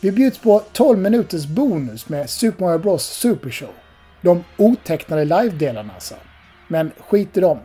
[0.00, 3.74] Vi bjuds på 12 minuters bonus med Super Mario Bros Super Show.
[4.20, 6.14] De otecknade live-delarna alltså.
[6.72, 7.58] Men skit i dem.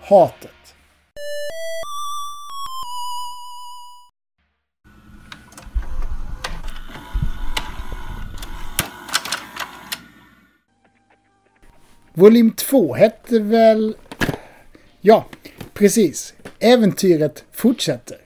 [0.00, 0.50] Hatet.
[12.14, 13.96] Volym 2 hette väl...
[15.00, 15.26] Ja,
[15.74, 16.34] precis.
[16.58, 18.18] Äventyret fortsätter.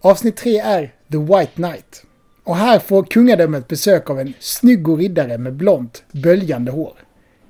[0.00, 2.04] Avsnitt 3 är The White Knight.
[2.44, 6.98] Och här får kungadömet besök av en snygg riddare med blont, böljande hår.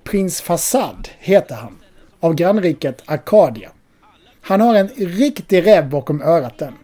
[0.05, 1.79] Prins Fassad heter han,
[2.25, 3.71] av grannriket Arcadia.
[4.41, 6.75] Han har en riktig räv bakom örat den.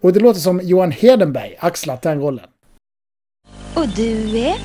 [0.00, 2.46] Och det låter som Johan Hedenberg axlat den rollen.
[3.74, 4.56] Och du är?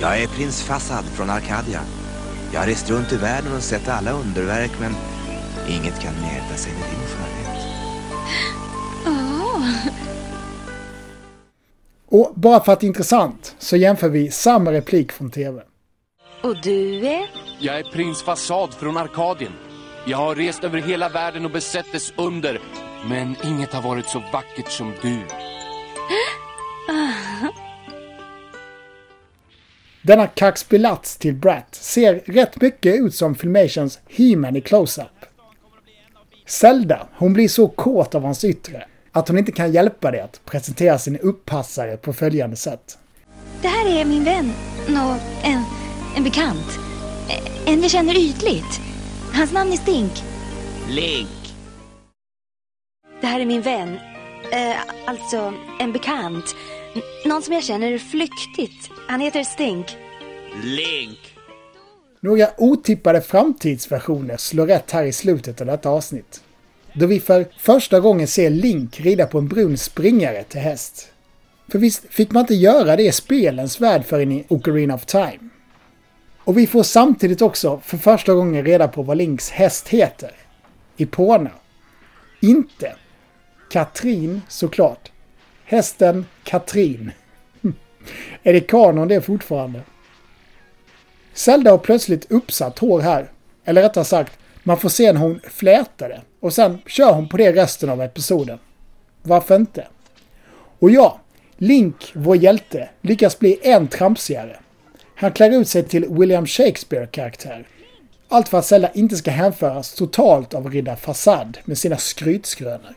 [0.00, 1.80] Jag är prins Fassad från Arcadia.
[2.52, 4.92] Jag har rest runt i världen och sett alla underverk men
[5.68, 7.58] inget kan mäta sig med din skönhet.
[9.06, 9.88] Oh.
[12.08, 15.62] Och bara för att det är intressant så jämför vi samma replik från TV.
[16.42, 17.30] Och du är?
[17.60, 19.52] Jag är prins Fassad från Arkadien.
[20.10, 22.60] Jag har rest över hela världen och besett dess under.
[23.08, 25.18] Men inget har varit så vackert som du.
[30.02, 35.24] Denna kaxbilats till Brat ser rätt mycket ut som Filmations He-Man i close-up.
[36.46, 40.44] Zelda, hon blir så kåt av hans yttre att hon inte kan hjälpa det att
[40.44, 42.98] presentera sin uppassare på följande sätt.
[43.62, 44.52] Det här är min vän.
[44.88, 45.62] Nå, en,
[46.16, 46.78] en bekant.
[47.66, 48.87] En vi känner ytligt.
[49.34, 50.12] Hans namn är Stink.
[50.88, 51.28] Link.
[53.20, 53.98] Det här är min vän.
[54.52, 54.76] Eh,
[55.06, 56.56] alltså, en bekant.
[56.94, 58.90] N någon som jag känner flyktigt.
[59.08, 59.96] Han heter Stink.
[60.62, 61.18] Link.
[62.20, 66.42] Några otippade framtidsversioner slår rätt här i slutet av detta avsnitt.
[66.92, 71.08] Då vi för första gången ser Link rida på en brun springare till häst.
[71.68, 75.38] För visst fick man inte göra det i spelens värld förrän i Ocarina of Time.
[76.48, 80.32] Och vi får samtidigt också för första gången reda på vad Links häst heter.
[80.96, 81.50] Ipona.
[82.40, 82.94] Inte
[83.70, 85.12] Katrin såklart.
[85.64, 87.12] Hästen Katrin.
[88.42, 89.82] Är det kanon det fortfarande?
[91.32, 93.30] Zelda har plötsligt uppsatt hår här.
[93.64, 96.20] Eller rättare sagt, man får se när hon flätar det.
[96.40, 98.58] Och sen kör hon på det resten av episoden.
[99.22, 99.86] Varför inte?
[100.78, 101.20] Och ja,
[101.56, 104.58] Link, vår hjälte, lyckas bli än tramsigare.
[105.20, 107.66] Han klär ut sig till William Shakespeare-karaktär.
[108.28, 112.94] Allt för att Zelda inte ska hänföras totalt av riddar Fasad med sina skrytskrönor.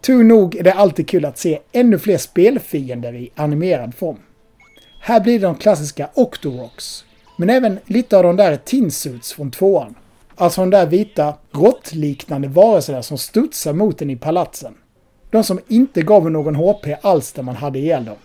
[0.00, 4.16] Tur nog är det alltid kul att se ännu fler spelfiender i animerad form.
[5.00, 7.04] Här blir det de klassiska Octoroks,
[7.36, 9.94] men även lite av de där Tinsuits från tvåan.
[10.36, 14.74] Alltså de där vita, råttliknande varelserna som studsar mot en i palatsen.
[15.30, 18.16] De som inte gav någon HP alls där man hade ihjäl dem.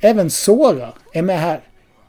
[0.00, 1.60] Även Sora är med här.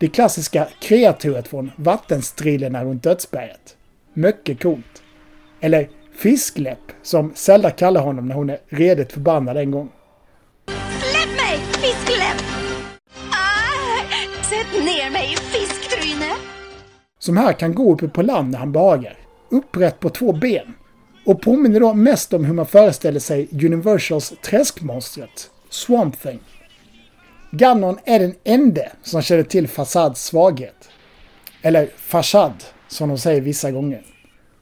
[0.02, 3.78] Det klassiska kreaturet från vattenstriderna runt dödsberget.
[4.14, 5.04] Mycket coolt.
[5.60, 9.90] Eller Fiskläpp, som Zelda kallar honom när hon är redigt förbannad en gång.
[10.68, 12.42] Släpp mig, fiskläpp!
[13.32, 16.32] Ah, sätt ner mig, fisktryne!
[17.20, 19.18] Som här kan gå uppe på land när han behagar.
[19.50, 20.74] Upprätt på två ben.
[21.26, 26.40] Och påminner då mest om hur man föreställer sig Universals träskmonstret, Swamp Thing.
[27.54, 30.90] Ganon är den ende som känner till Fassads svaghet.
[31.62, 34.06] Eller Fashad, som de säger vissa gånger.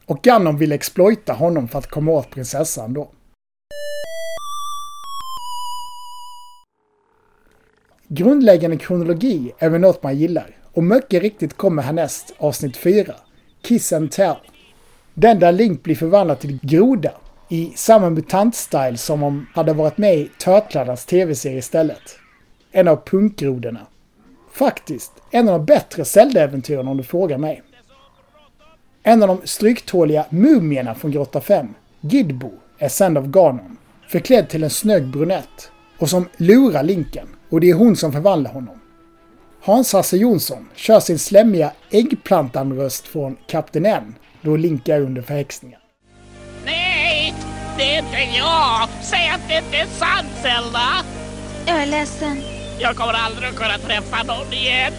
[0.06, 3.10] Och Ganon vill exploita honom för att komma åt prinsessan då.
[8.08, 13.14] Grundläggande kronologi är väl något man gillar och mycket riktigt kommer härnäst avsnitt 4,
[13.62, 14.36] Kiss and Tell.
[15.14, 17.12] Den där Link blir förvandlad till groda
[17.48, 22.19] i samma mutant-style som om han hade varit med i Törtlarnas tv-serie istället.
[22.72, 23.86] En av punkgrodorna.
[24.52, 27.62] Faktiskt, en av de bättre Zelda-äventyren om du frågar mig.
[29.02, 33.76] En av de stryktåliga mumierna från Grotta 5, Gidbo, är sänd av Ganon,
[34.08, 38.52] förklädd till en snygg brunett och som lurar Linken och det är hon som förvandlar
[38.52, 38.80] honom.
[39.62, 45.80] Hans-Hasse Jonsson kör sin slämmiga äggplantan-röst från Kapten N då Link är under förhäxningen.
[46.64, 47.34] Nej,
[47.78, 48.88] det är inte jag!
[49.02, 51.04] Säg att det inte är sant, Zelda!
[51.66, 52.59] Jag är ledsen.
[52.82, 54.92] Jag kommer aldrig att kunna träffa någon igen.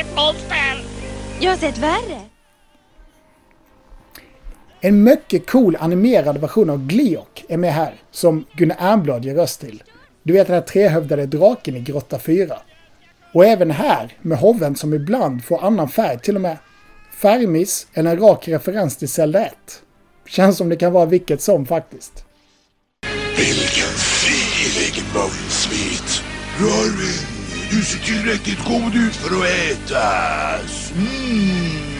[0.00, 0.84] Ett monster!
[1.40, 2.20] Jag har sett värre.
[4.80, 9.60] En mycket cool animerad version av Gliok är med här, som Gunnar Ernblad ger röst
[9.60, 9.82] till.
[10.22, 12.58] Du vet den här trehövdade draken i Grotta 4.
[13.34, 16.56] Och även här med hoven som ibland får annan färg till och med.
[17.22, 19.54] Färgmiss eller en rak referens till Zelda 1.
[20.26, 22.24] Känns som det kan vara vilket som faktiskt.
[23.36, 25.89] Vilken filig munsbit!
[26.60, 27.26] Rarvin,
[27.70, 30.92] du ser tillräckligt god ut för att ätas.
[30.96, 31.90] Mm.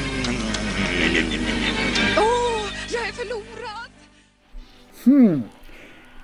[2.19, 3.91] Åh, jag är förlorad!
[5.05, 5.43] Hmm.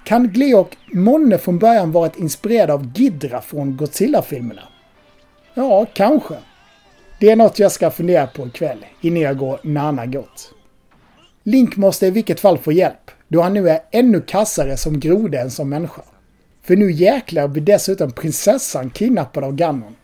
[0.04, 4.62] Kan Gleok månne från början varit inspirerad av Ghidra från Godzilla-filmerna?
[5.54, 6.34] Ja, kanske.
[7.20, 10.52] Det är något jag ska fundera på ikväll innan jag går nana gott.
[11.42, 15.40] Link måste i vilket fall få hjälp, då han nu är ännu kassare som groda
[15.40, 16.02] än som människa.
[16.66, 19.96] För nu jäklar blir dessutom prinsessan kidnappad av Ganon.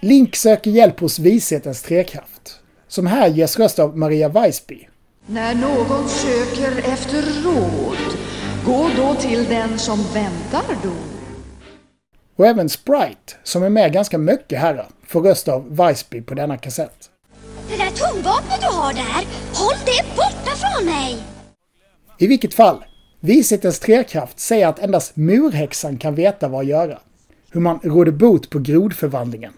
[0.00, 4.88] Link söker hjälp hos Vishetens trekraft, som här ges röst av Maria Weissby.
[5.26, 8.18] När någon söker efter råd,
[8.66, 10.92] gå då till den som väntar då.
[12.36, 16.58] Och även Sprite, som är med ganska mycket här, får röst av Weissby på denna
[16.58, 17.10] kassett.
[17.68, 21.16] Det där tungvapnet du har där, håll det borta från mig!
[22.18, 22.84] I vilket fall,
[23.26, 26.98] Vishetens trekraft säger att endast murhäxan kan veta vad att göra.
[27.50, 29.52] Hur man råder bot på grodförvandlingen.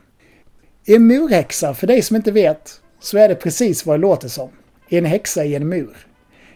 [0.84, 4.48] En murhäxa, för dig som inte vet, så är det precis vad det låter som.
[4.88, 5.96] En häxa i en mur.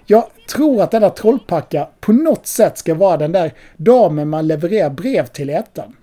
[0.07, 4.91] Jag tror att denna trollpacka på något sätt ska vara den där damen man levererar
[4.91, 5.97] brev till i ettan.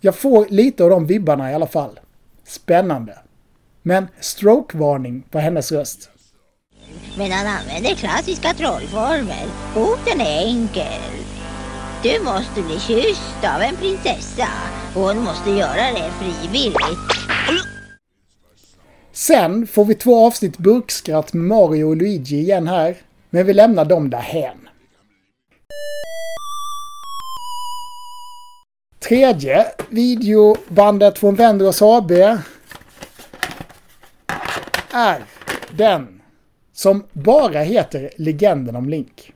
[0.00, 2.00] Jag får lite av de vibbarna i alla fall.
[2.44, 3.18] Spännande.
[3.82, 6.10] Men strokevarning på hennes röst.
[7.18, 9.46] Men han använder klassiska trollformer.
[9.74, 11.12] Boten är enkel.
[12.02, 14.48] Du måste bli kysst av en prinsessa.
[14.94, 16.78] Hon måste göra det frivilligt.
[19.12, 22.96] Sen får vi två avsnitt burkskratt med Mario och Luigi igen här.
[23.30, 24.68] Men vi lämnar dem därhän.
[29.08, 32.10] Tredje videobandet från Vendros AB
[34.90, 35.24] är
[35.70, 36.13] den
[36.74, 39.32] som bara heter Legenden om Link.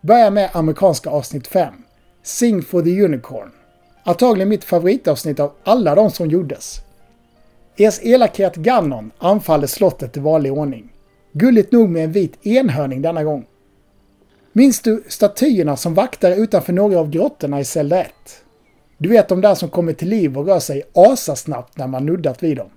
[0.00, 1.74] Börjar med amerikanska avsnitt 5.
[2.22, 3.50] Sing for the Unicorn.
[4.04, 6.80] Antagligen mitt favoritavsnitt av alla de som gjordes.
[7.76, 10.92] Ers elakhet Ganon anfaller slottet i vanlig ordning.
[11.32, 13.46] Gulligt nog med en vit enhörning denna gång.
[14.52, 18.12] Minns du statyerna som vaktar utanför några av grottorna i Zelda 1?
[18.98, 22.42] Du vet de där som kommer till liv och rör sig asasnabbt när man nuddat
[22.42, 22.70] vid dem.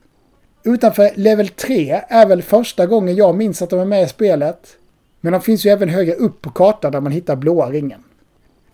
[0.67, 4.77] Utanför level 3 är väl första gången jag minns att de är med i spelet.
[5.21, 8.03] Men de finns ju även högre upp på kartan där man hittar blåa ringen.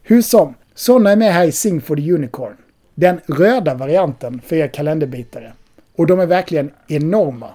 [0.04, 2.58] Hur som, sådana är med här i Sing for the Unicorn.
[2.96, 5.54] Den röda varianten för er kalenderbitare.
[5.96, 7.50] Och de är verkligen enorma.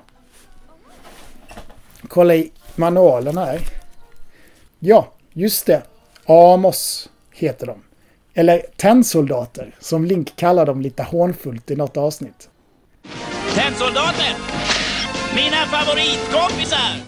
[2.09, 3.61] Kolla i manualen här.
[4.78, 5.82] Ja, just det.
[6.26, 7.82] Amos heter de.
[8.34, 12.49] Eller tennsoldater, som Link kallar dem lite hånfullt i något avsnitt.
[13.57, 14.34] Tennsoldater!
[15.34, 17.02] Mina favoritkompisar!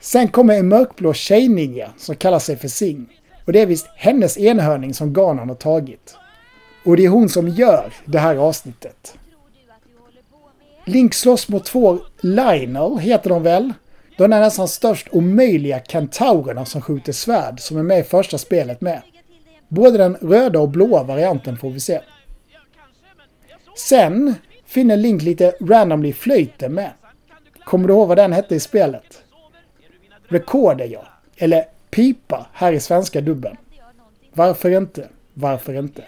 [0.00, 3.06] Sen kommer en mörkblå tjejninja som kallar sig för Sing.
[3.44, 6.16] Och det är visst hennes enhörning som Ganon har tagit.
[6.84, 9.18] Och det är hon som gör det här avsnittet.
[10.84, 13.72] Link slåss mot två Lionel, heter de väl?
[14.18, 18.80] De är nästan störst omöjliga kentaurerna som skjuter svärd som är med i första spelet
[18.80, 19.02] med.
[19.68, 22.00] Både den röda och blåa varianten får vi se.
[23.76, 24.34] Sen
[24.74, 26.90] finner Link lite randomly flöjten med.
[27.64, 29.22] Kommer du ihåg vad den hette i spelet?
[30.28, 31.06] Recorder ja.
[31.36, 33.56] Eller pipa här i svenska dubben.
[34.32, 35.08] Varför inte?
[35.34, 36.04] Varför inte?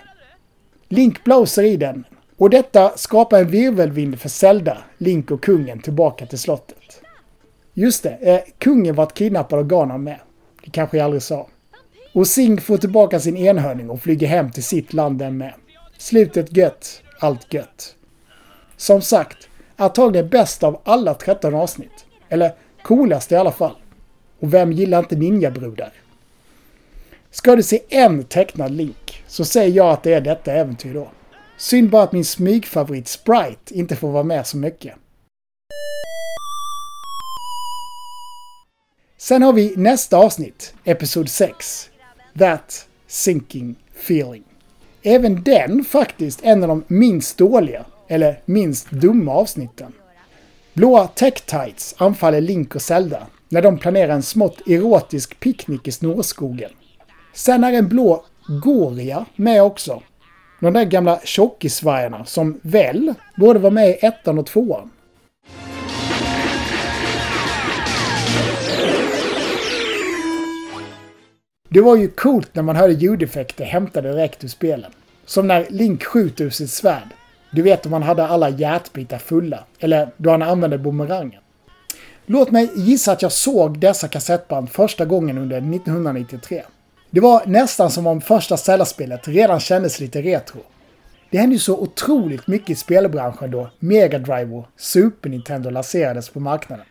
[0.89, 2.05] Link blåser i den.
[2.37, 7.01] Och detta skapar en virvelvind för Zelda, Link och kungen tillbaka till slottet.
[7.75, 10.19] Just det, eh, kungen vart kidnappad av Ganon med.
[10.64, 11.47] Det kanske jag aldrig sa.
[12.14, 15.55] Och Sing får tillbaka sin enhörning och flyger hem till sitt land den med.
[15.99, 17.97] Slutet gött, allt gött.
[18.77, 22.07] Som sagt, antagligen bäst av alla 13 avsnitt.
[22.29, 23.77] Eller coolast i alla fall.
[24.41, 25.93] Och vem gillar inte ninjabrudar?
[27.31, 31.09] Ska du se en tecknad Link så säger jag att det är detta äventyr då.
[31.59, 34.95] Synd bara att min smygfavorit Sprite inte får vara med så mycket.
[39.18, 41.91] Sen har vi nästa avsnitt, Episod 6.
[42.39, 44.45] That Sinking Feeling.
[45.03, 49.93] Även den faktiskt en av de minst dåliga, eller minst dumma avsnitten.
[50.73, 55.93] Blåa Tech Tights anfaller Link och Zelda när de planerar en smått erotisk picknick i
[55.93, 56.71] snårskogen.
[57.33, 58.25] Sen är en blå
[58.63, 60.03] Goria med också.
[60.61, 64.91] De där gamla tjockisvargarna som väl borde vara med i ettan och tvåan.
[71.69, 74.93] Det var ju coolt när man hörde ljudeffekter hämtade direkt ur spelen.
[75.25, 77.09] Som när Link skjuter ur sitt svärd.
[77.51, 79.64] Du vet om han hade alla hjärtbitar fulla.
[79.78, 81.40] Eller då han använde bumerangen.
[82.26, 86.62] Låt mig gissa att jag såg dessa kassettband första gången under 1993.
[87.11, 90.61] Det var nästan som om första Zelda-spelet redan kändes lite retro.
[91.30, 96.28] Det hände ju så otroligt mycket i spelbranschen då Mega Drive och Super Nintendo lanserades
[96.28, 96.86] på marknaden.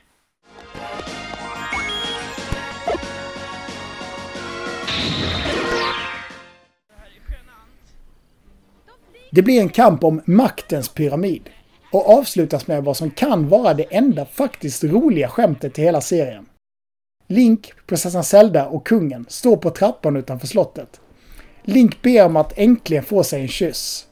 [9.32, 11.50] Det blir en kamp om maktens pyramid
[11.92, 16.46] och avslutas med vad som kan vara det enda faktiskt roliga skämtet i hela serien.
[17.28, 21.02] Link, prinsessan Zelda och kungen står på trappan utanför slottet.
[21.64, 24.08] Link ber om att äntligen få sig en kyss.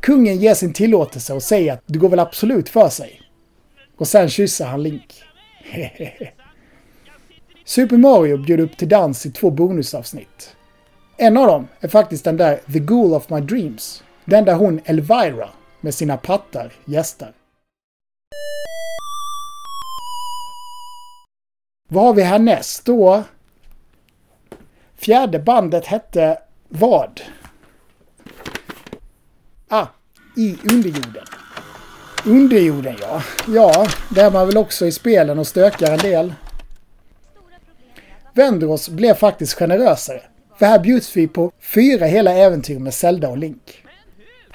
[0.00, 3.20] Kungen ger sin tillåtelse och säger att det går väl absolut för sig.
[3.96, 5.22] Och sen kysser han Link.
[7.64, 10.56] Super Mario bjuder upp till dans i två bonusavsnitt.
[11.16, 14.02] En av dem är faktiskt den där The Ghoul of My Dreams.
[14.28, 15.48] Den där hon Elvira
[15.80, 17.32] med sina pattar gästar.
[21.88, 23.22] Vad har vi härnäst då?
[24.96, 27.20] Fjärde bandet hette vad?
[29.68, 29.86] Ah,
[30.36, 31.24] i underjorden.
[32.26, 33.22] Underjorden ja.
[33.48, 36.34] Ja, där är man väl också i spelen och stökar en del.
[38.32, 40.22] Vendros blev faktiskt generösare.
[40.58, 43.85] För här bjuds vi på fyra hela äventyr med Zelda och Link.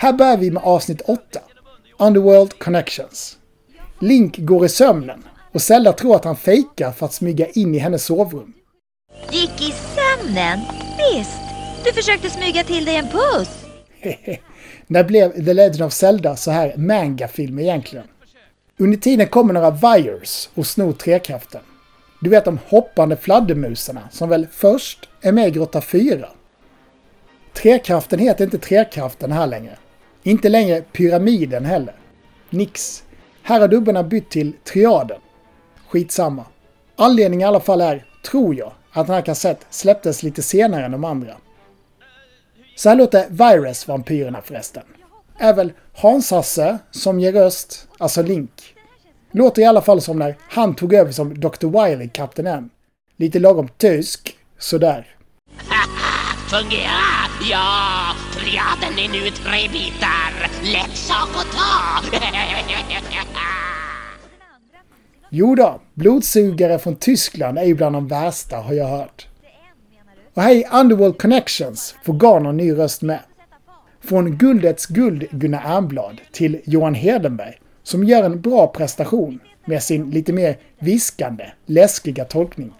[0.01, 1.39] Här börjar vi med avsnitt 8.
[1.99, 3.37] Underworld Connections.
[3.99, 7.77] Link går i sömnen och Zelda tror att han fejkar för att smyga in i
[7.77, 8.53] hennes sovrum.
[9.31, 10.59] Gick i sömnen?
[10.97, 11.41] Visst.
[11.85, 13.65] Du försökte smyga till dig en puss.
[14.87, 18.05] När blev The Legend of Zelda så här manga-film egentligen?
[18.77, 21.61] Under tiden kommer några Vires och snor trekraften.
[22.21, 26.27] Du vet de hoppande fladdermusarna som väl först är med i Grotta 4.
[27.53, 29.77] Trekraften heter inte Trekraften här längre.
[30.23, 31.95] Inte längre Pyramiden heller.
[32.49, 33.03] Nix.
[33.43, 35.19] Här har dubbarna bytt till Triaden.
[35.87, 36.45] Skitsamma.
[36.95, 40.91] Anledningen i alla fall är, tror jag, att den här kassett släpptes lite senare än
[40.91, 41.33] de andra.
[42.75, 44.83] Så här låter Virus-vampyrerna förresten.
[45.37, 48.75] Är väl Hans-Hasse som ger röst, alltså Link.
[49.31, 51.85] Låter i alla fall som när han tog över som Dr.
[51.85, 52.69] Wily, Kapten M.
[53.17, 55.07] Lite lagom tysk, sådär.
[56.49, 57.11] Fungera!
[57.51, 58.15] Ja,
[58.55, 60.49] Ja, den är nu tre bitar.
[60.63, 62.17] Lätt sak att ta.
[65.33, 69.27] Jo då, blodsugare från Tyskland är ju bland de värsta har jag hört.
[70.33, 73.19] Och här i Underworld Connections får Garner ny röst med.
[74.03, 80.09] Från Guldets guld Gunnar Ernblad till Johan Hedenberg som gör en bra prestation med sin
[80.09, 82.73] lite mer viskande, läskiga tolkning.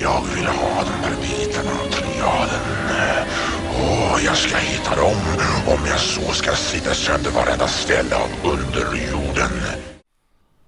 [0.00, 2.77] Jag vill ha de här bitarna av triaden.
[4.24, 5.16] Jag ska hitta dem
[5.66, 9.50] om jag så ska slita sönder varenda ställe av underjorden.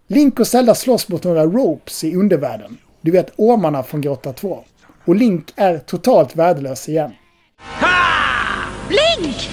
[0.09, 2.79] Link och Zelda slåss mot några ropes i undervärlden.
[3.01, 4.65] Du vet ormarna från Grotta 2.
[5.05, 7.13] Och Link är totalt värdelös igen.
[8.89, 9.51] Blink!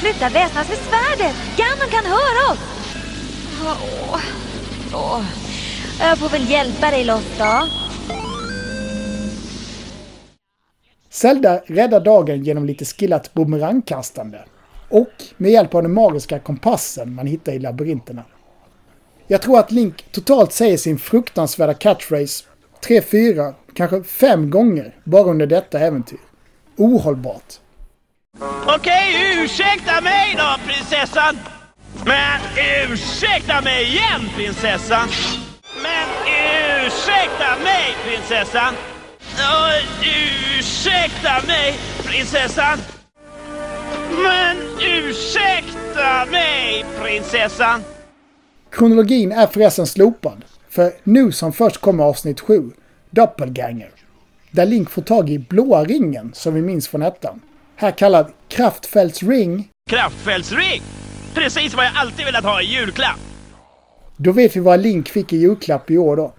[0.00, 1.36] Sluta väsnas med svärdet!
[1.56, 2.58] Ganon kan höra oss!
[3.64, 4.20] Åh,
[4.94, 5.24] åh.
[6.00, 7.83] Jag får väl hjälpa dig loss då.
[11.14, 14.44] Zelda räddar dagen genom lite skillat bumerangkastande.
[14.88, 18.24] Och med hjälp av den magiska kompassen man hittar i labyrinterna.
[19.26, 22.44] Jag tror att Link totalt säger sin fruktansvärda catchphrase
[22.86, 26.18] 3, 4, kanske 5 gånger bara under detta äventyr.
[26.76, 27.54] Ohållbart.
[28.66, 31.38] Okej, ursäkta mig då, prinsessan.
[32.04, 32.40] Men
[32.90, 35.08] ursäkta mig igen, prinsessan.
[35.82, 36.08] Men
[36.86, 38.74] ursäkta mig, prinsessan.
[39.34, 40.04] Och
[40.58, 41.74] ursäkta mig,
[42.04, 42.78] prinsessan.
[44.22, 47.80] Men ursäkta mig, prinsessan.
[48.70, 50.44] Kronologin är förresten slopad.
[50.68, 52.70] För nu som först kommer avsnitt 7,
[53.10, 53.90] Doppelganger.
[54.50, 57.40] Där Link får tag i blåa ringen som vi minns från ettan.
[57.76, 59.68] Här kallad Kraftfälts ring.
[59.90, 60.82] Kraftfältsring!
[61.34, 63.18] Precis vad jag alltid velat ha i julklapp.
[64.16, 66.34] Då vet vi vad Link fick i julklapp i år då.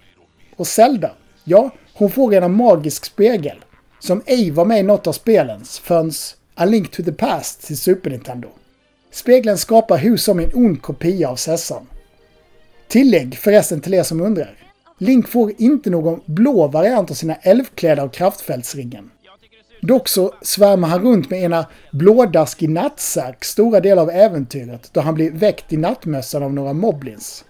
[0.56, 1.12] Och Zelda,
[1.44, 3.58] ja, hon får en magisk spegel.
[4.00, 6.12] Som ej var med i något av spelen förrän
[6.56, 8.48] A Link to the Past till Super Nintendo.
[9.12, 11.88] Spegeln skapar hus som en ond kopia av Sessan.
[12.88, 14.58] Tillägg förresten till er som undrar.
[14.98, 19.12] Link får inte någon blå variant av sina älvkläder av kraftfältsringen.
[19.82, 25.14] Dock så svärmar han runt med ena blådaskig nattsärk stora delar av äventyret då han
[25.14, 27.46] blir väckt i nattmössan av några moblins.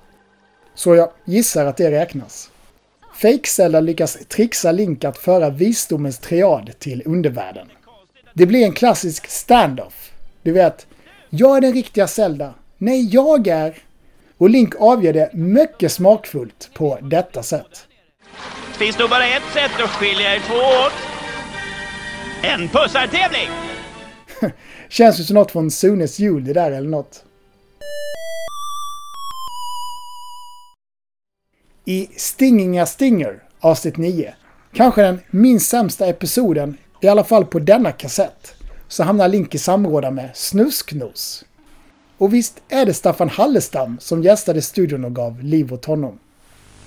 [0.76, 2.50] Så jag gissar att det räknas.
[3.16, 7.68] Fake-Zelda lyckas trixa Link att föra visdomens triad till undervärlden.
[8.34, 10.12] Det blir en klassisk standoff.
[10.44, 10.88] Du vet,
[11.30, 12.54] jag är den riktiga Zelda.
[12.78, 13.78] Nej, jag är...
[14.38, 17.88] Och Link avgör det mycket smakfullt på detta sätt.
[18.78, 20.94] Finns nog bara ett sätt att skilja er två åt.
[22.44, 23.50] En pussartävling!
[24.90, 27.25] Känns ju som något från Sunes jul det där eller något.
[31.88, 34.34] I Stinginga Stinger, avsnitt 9,
[34.74, 38.54] kanske den minst sämsta episoden, i alla fall på denna kassett,
[38.88, 41.44] så hamnar Link i samråda med Snusknos.
[42.18, 46.20] Och visst är det Staffan Hallestam som gästade studion och gav liv åt honom.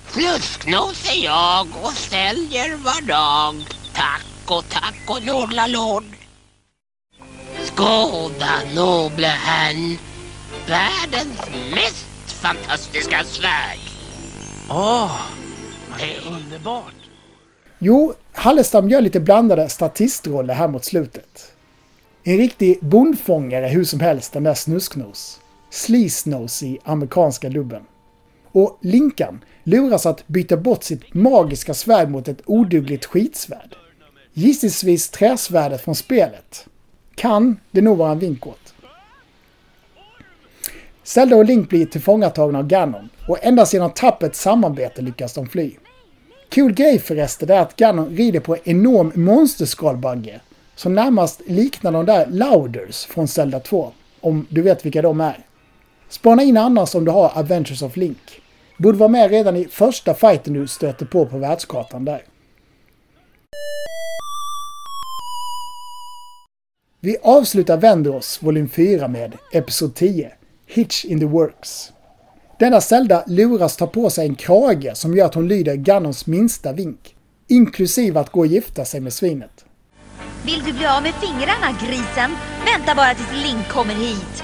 [0.07, 3.55] Snusknos är jag och säljer var dag.
[3.93, 6.03] Tack och tack och lord.
[7.63, 9.97] Skåda noble herrn.
[10.67, 11.39] Världens
[11.73, 13.98] mest fantastiska svärd.
[14.71, 15.09] Ah,
[15.89, 16.93] Åh, det är underbart.
[17.79, 21.51] Jo, Hallestam gör lite blandade statistroller här mot slutet.
[22.23, 25.39] En riktig bondfångare hur som helst, den där Snusknos.
[25.69, 27.81] Sleazenose i amerikanska dubben.
[28.51, 33.75] Och Linkan luras att byta bort sitt magiska svärd mot ett odugligt skitsvärd.
[34.33, 36.65] Gissningsvis träsvärdet från spelet.
[37.15, 38.73] Kan det nog vara en vink åt.
[41.03, 45.71] Zelda och Link blir tillfångatagna av Ganon och endast genom tappert samarbete lyckas de fly.
[46.55, 50.39] Cool grej förresten är att Ganon rider på en enorm monsterskalbagge
[50.75, 53.91] som närmast liknar de där Louders från Zelda 2.
[54.21, 55.45] Om du vet vilka de är.
[56.09, 58.41] Spana in annars om du har Adventures of Link.
[58.77, 62.23] Borde vara med redan i första fighten du stöter på på världskartan där.
[66.99, 70.31] Vi avslutar Vendors volym 4 med Episod 10,
[70.67, 71.91] Hitch in the Works.
[72.59, 76.73] Denna Zelda luras ta på sig en krage som gör att hon lyder Ganons minsta
[76.73, 77.15] vink,
[77.47, 79.65] inklusive att gå och gifta sig med svinet.
[80.45, 82.31] Vill du bli av med fingrarna, grisen?
[82.65, 84.43] Vänta bara tills Link kommer hit.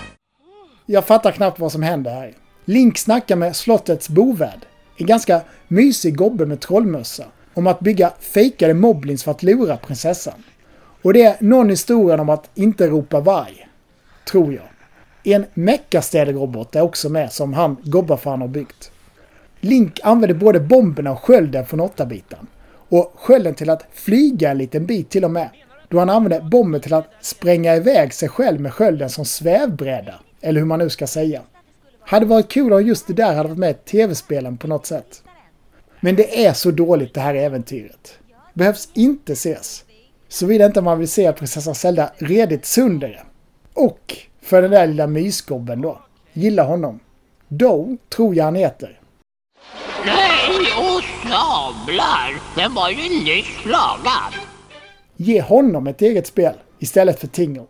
[0.85, 2.33] Jag fattar knappt vad som händer här.
[2.65, 4.65] Link snackar med slottets bovärd,
[4.97, 10.43] en ganska mysig gobbe med trollmössa, om att bygga fejkade moblins för att lura prinsessan.
[11.01, 13.67] Och det är någon historia om att inte ropa varg.
[14.31, 14.74] Tror jag.
[15.27, 18.91] En meckastäderrobot är också med som han Gobbafan har byggt.
[19.59, 22.47] Link använder både bomberna och skölden från 8-biten.
[22.67, 25.49] Och skölden till att flyga en liten bit till och med.
[25.89, 30.13] då han använder bomben till att spränga iväg sig själv med skölden som svävbräda.
[30.41, 31.41] Eller hur man nu ska säga.
[31.99, 35.23] Hade varit kul om just det där hade varit med i tv-spelen på något sätt.
[35.99, 38.19] Men det är så dåligt det här äventyret.
[38.53, 39.83] Behövs inte ses.
[40.27, 43.23] Såvida inte man vill se prinsessan Zelda redigt sönder det.
[43.73, 46.01] Och för den där lilla mysgobben då.
[46.33, 46.99] Gilla honom.
[47.47, 48.99] Doe tror jag han heter.
[50.05, 52.55] Nej, och sablar!
[52.55, 54.33] Den var ju nyss lagad.
[55.15, 57.67] Ge honom ett eget spel istället för Tingo.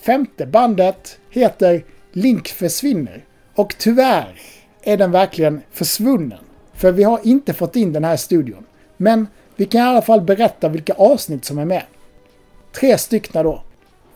[0.00, 3.24] Femte bandet heter Link försvinner.
[3.54, 4.40] Och tyvärr
[4.82, 6.44] är den verkligen försvunnen.
[6.74, 8.66] För vi har inte fått in den här studion.
[8.96, 9.26] Men
[9.62, 11.82] vi kan i alla fall berätta vilka avsnitt som är med.
[12.72, 13.62] Tre stycken då.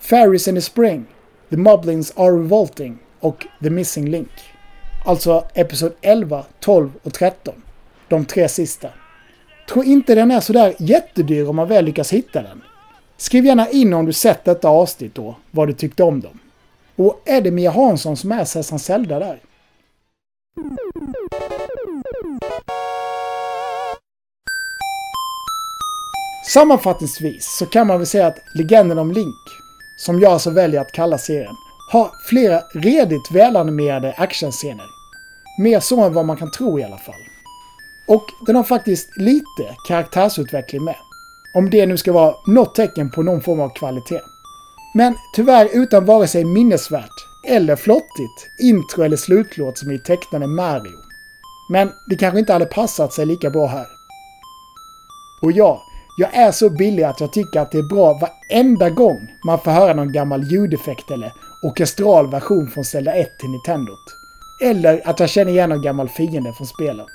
[0.01, 1.05] Fairies in the Spring,
[1.51, 4.31] The Moblins Are Revolting och The Missing Link.
[5.05, 7.55] Alltså episod 11, 12 och 13.
[8.09, 8.89] De tre sista.
[9.69, 12.63] Tror inte den är sådär jättedyr om man väl lyckas hitta den.
[13.17, 16.39] Skriv gärna in om du sett detta avsnitt då, vad du tyckte om dem.
[16.97, 19.41] Och är det Mia Hansson som är Sessan Zelda där?
[26.57, 29.37] Sammanfattningsvis så kan man väl säga att Legenden om Link,
[29.97, 31.55] som jag alltså väljer att kalla serien,
[31.93, 34.87] har flera redigt välanimerade actionscener.
[35.59, 37.21] Mer så än vad man kan tro i alla fall.
[38.07, 40.97] Och den har faktiskt lite karaktärsutveckling med.
[41.55, 44.23] Om det nu ska vara något tecken på någon form av kvalitet.
[44.95, 50.99] Men tyvärr utan vare sig minnesvärt eller flottigt intro eller slutlåt som i tecknade Mario.
[51.71, 53.87] Men det kanske inte hade passat sig lika bra här.
[55.43, 55.86] Och ja,
[56.17, 59.71] jag är så billig att jag tycker att det är bra varenda gång man får
[59.71, 64.17] höra någon gammal ljudeffekt eller orkestral version från Zelda 1 till Nintendot.
[64.63, 67.07] Eller att jag känner igen någon gammal fiende från spelen.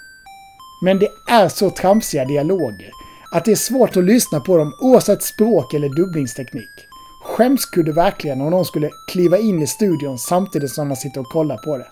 [0.83, 2.91] Men det är så tramsiga dialoger
[3.31, 6.87] att det är svårt att lyssna på dem oavsett språk eller dubbningsteknik.
[7.23, 11.57] Skämskudde verkligen om någon skulle kliva in i studion samtidigt som man sitter och kollar
[11.57, 11.87] på det.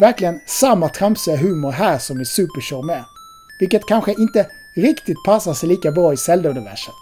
[0.00, 3.04] Verkligen samma tramsiga humor här som i Super Show med.
[3.60, 4.46] Vilket kanske inte
[4.76, 6.94] riktigt passar sig lika bra i Zelda-universet.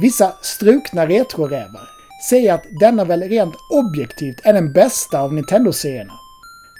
[0.00, 1.88] Vissa strukna retrorävar
[2.28, 6.12] säger att denna väl rent objektivt är den bästa av Nintendo-serierna.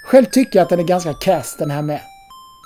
[0.05, 2.01] Själv tycker jag att den är ganska kass den här med.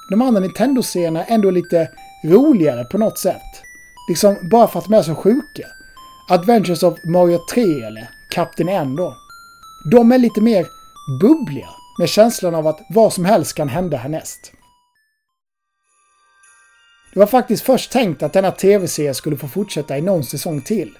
[0.09, 1.89] De andra Nintendo-serierna är ändå lite
[2.23, 3.63] roligare på något sätt.
[4.09, 5.67] Liksom bara för att de är så sjuka.
[6.29, 9.17] Adventures of Mario 3 eller Captain N då.
[9.91, 10.65] De är lite mer
[11.21, 11.69] bubbliga
[11.99, 14.51] med känslan av att vad som helst kan hända härnäst.
[17.17, 20.97] Det var faktiskt först tänkt att denna tv-serie skulle få fortsätta i någon säsong till.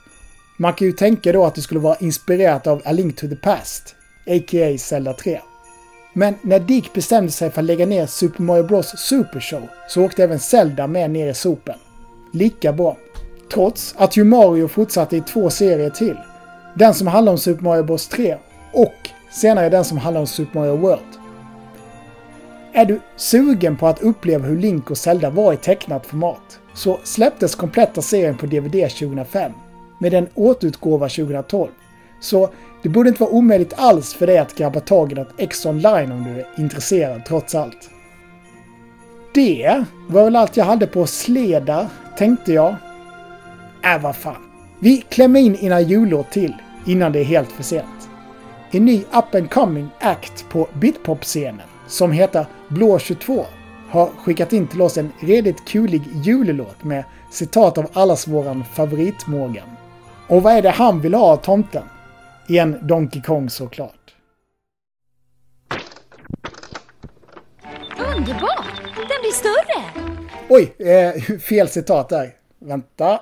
[0.58, 3.36] Man kan ju tänka då att det skulle vara inspirerat av A Link to the
[3.36, 3.96] Past,
[4.28, 4.78] a.k.a.
[4.78, 5.42] Zelda 3.
[6.14, 10.04] Men när Dick bestämde sig för att lägga ner Super Mario Bros Super Show så
[10.04, 11.76] åkte även Zelda med ner i sopen.
[12.34, 12.98] Lika bra.
[13.54, 16.18] Trots att ju Mario fortsatte i två serier till.
[16.76, 18.38] Den som handlar om Super Mario Bros 3
[18.74, 21.17] och senare den som handlar om Super Mario World.
[22.78, 27.00] Är du sugen på att uppleva hur Link och Zelda var i tecknat format så
[27.04, 29.52] släpptes kompletta serien på DVD 2005
[30.00, 31.70] med en återutgåva 2012.
[32.20, 32.50] Så
[32.84, 36.12] det borde inte vara omöjligt alls för dig att grabba tag i något X online
[36.12, 37.90] om du är intresserad trots allt.
[39.34, 42.76] Det var väl allt jag hade på sleda, tänkte jag.
[43.84, 44.50] Äh, vad fan.
[44.80, 46.56] Vi klämmer in innan jullåt till,
[46.86, 48.10] innan det är helt för sent.
[48.72, 53.46] En ny up and coming act på Bitpop-scenen, som heter Blå 22,
[53.90, 59.70] har skickat in till oss en redigt kulig julelåt med citat av allas våran favorit-Morgan.
[60.28, 61.84] Och vad är det han vill ha av tomten?
[62.48, 64.16] En Donkey Kong såklart.
[68.16, 68.82] Underbart!
[68.96, 70.08] Den blir större!
[70.50, 72.34] Oj, eh, fel citat där.
[72.60, 73.20] Vänta.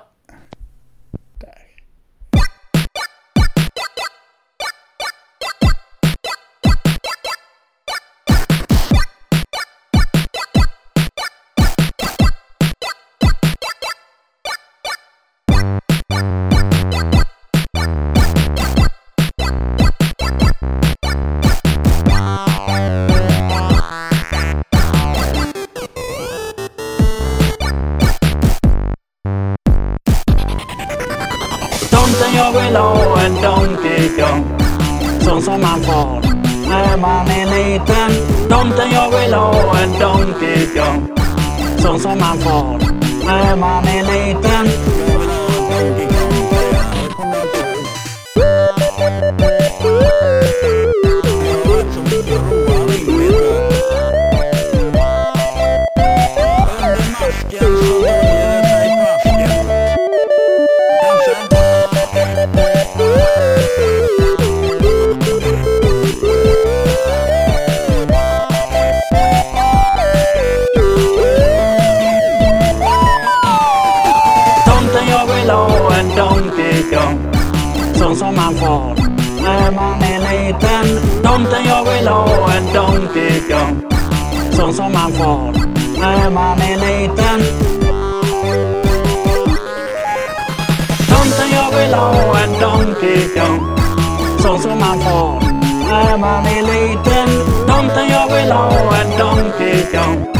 [98.46, 100.34] Tomten jag en Donkey Kong.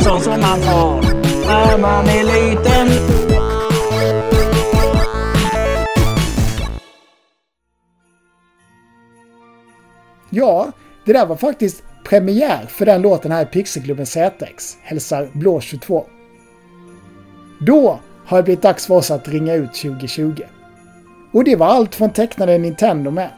[0.00, 1.02] Sån som man får
[1.46, 2.88] när man är liten.
[10.30, 10.72] Ja,
[11.04, 14.76] det där var faktiskt premiär för den låten här i Pixelklubben ZX.
[14.82, 16.06] Hälsar Blå 22.
[17.60, 20.42] Då har det blivit dags för oss att ringa ut 2020.
[21.32, 23.30] Och det var allt från tecknade Nintendo med.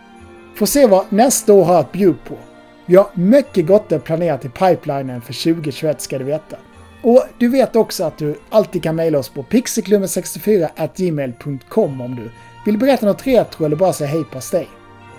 [0.56, 2.51] Får se vad nästa år har att bjuda på.
[2.92, 6.56] Vi har mycket gott planerat i pipelinen för 2021 ska du veta.
[7.02, 12.30] Och du vet också att du alltid kan mejla oss på pixelklubben64 gmail.com om du
[12.66, 14.68] vill berätta något retro eller bara säga hej på dig.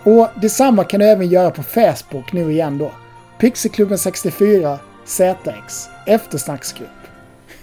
[0.03, 2.91] Och detsamma kan du även göra på Facebook nu igen då.
[3.39, 6.89] Pixelklubben 64 ZX eftersnacksgrupp.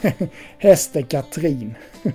[0.59, 1.75] Hästen Katrin.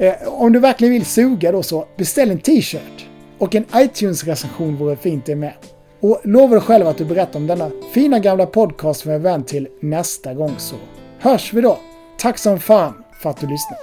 [0.00, 3.06] Eh, om du verkligen vill suga då så beställ en t-shirt.
[3.38, 5.52] Och en iTunes-recension vore fint det med.
[6.00, 9.44] Och lova dig själv att du berättar om denna fina gamla podcast för en vän
[9.44, 10.76] till nästa gång så
[11.18, 11.78] hörs vi då.
[12.18, 13.80] Tack som fan för att du lyssnade.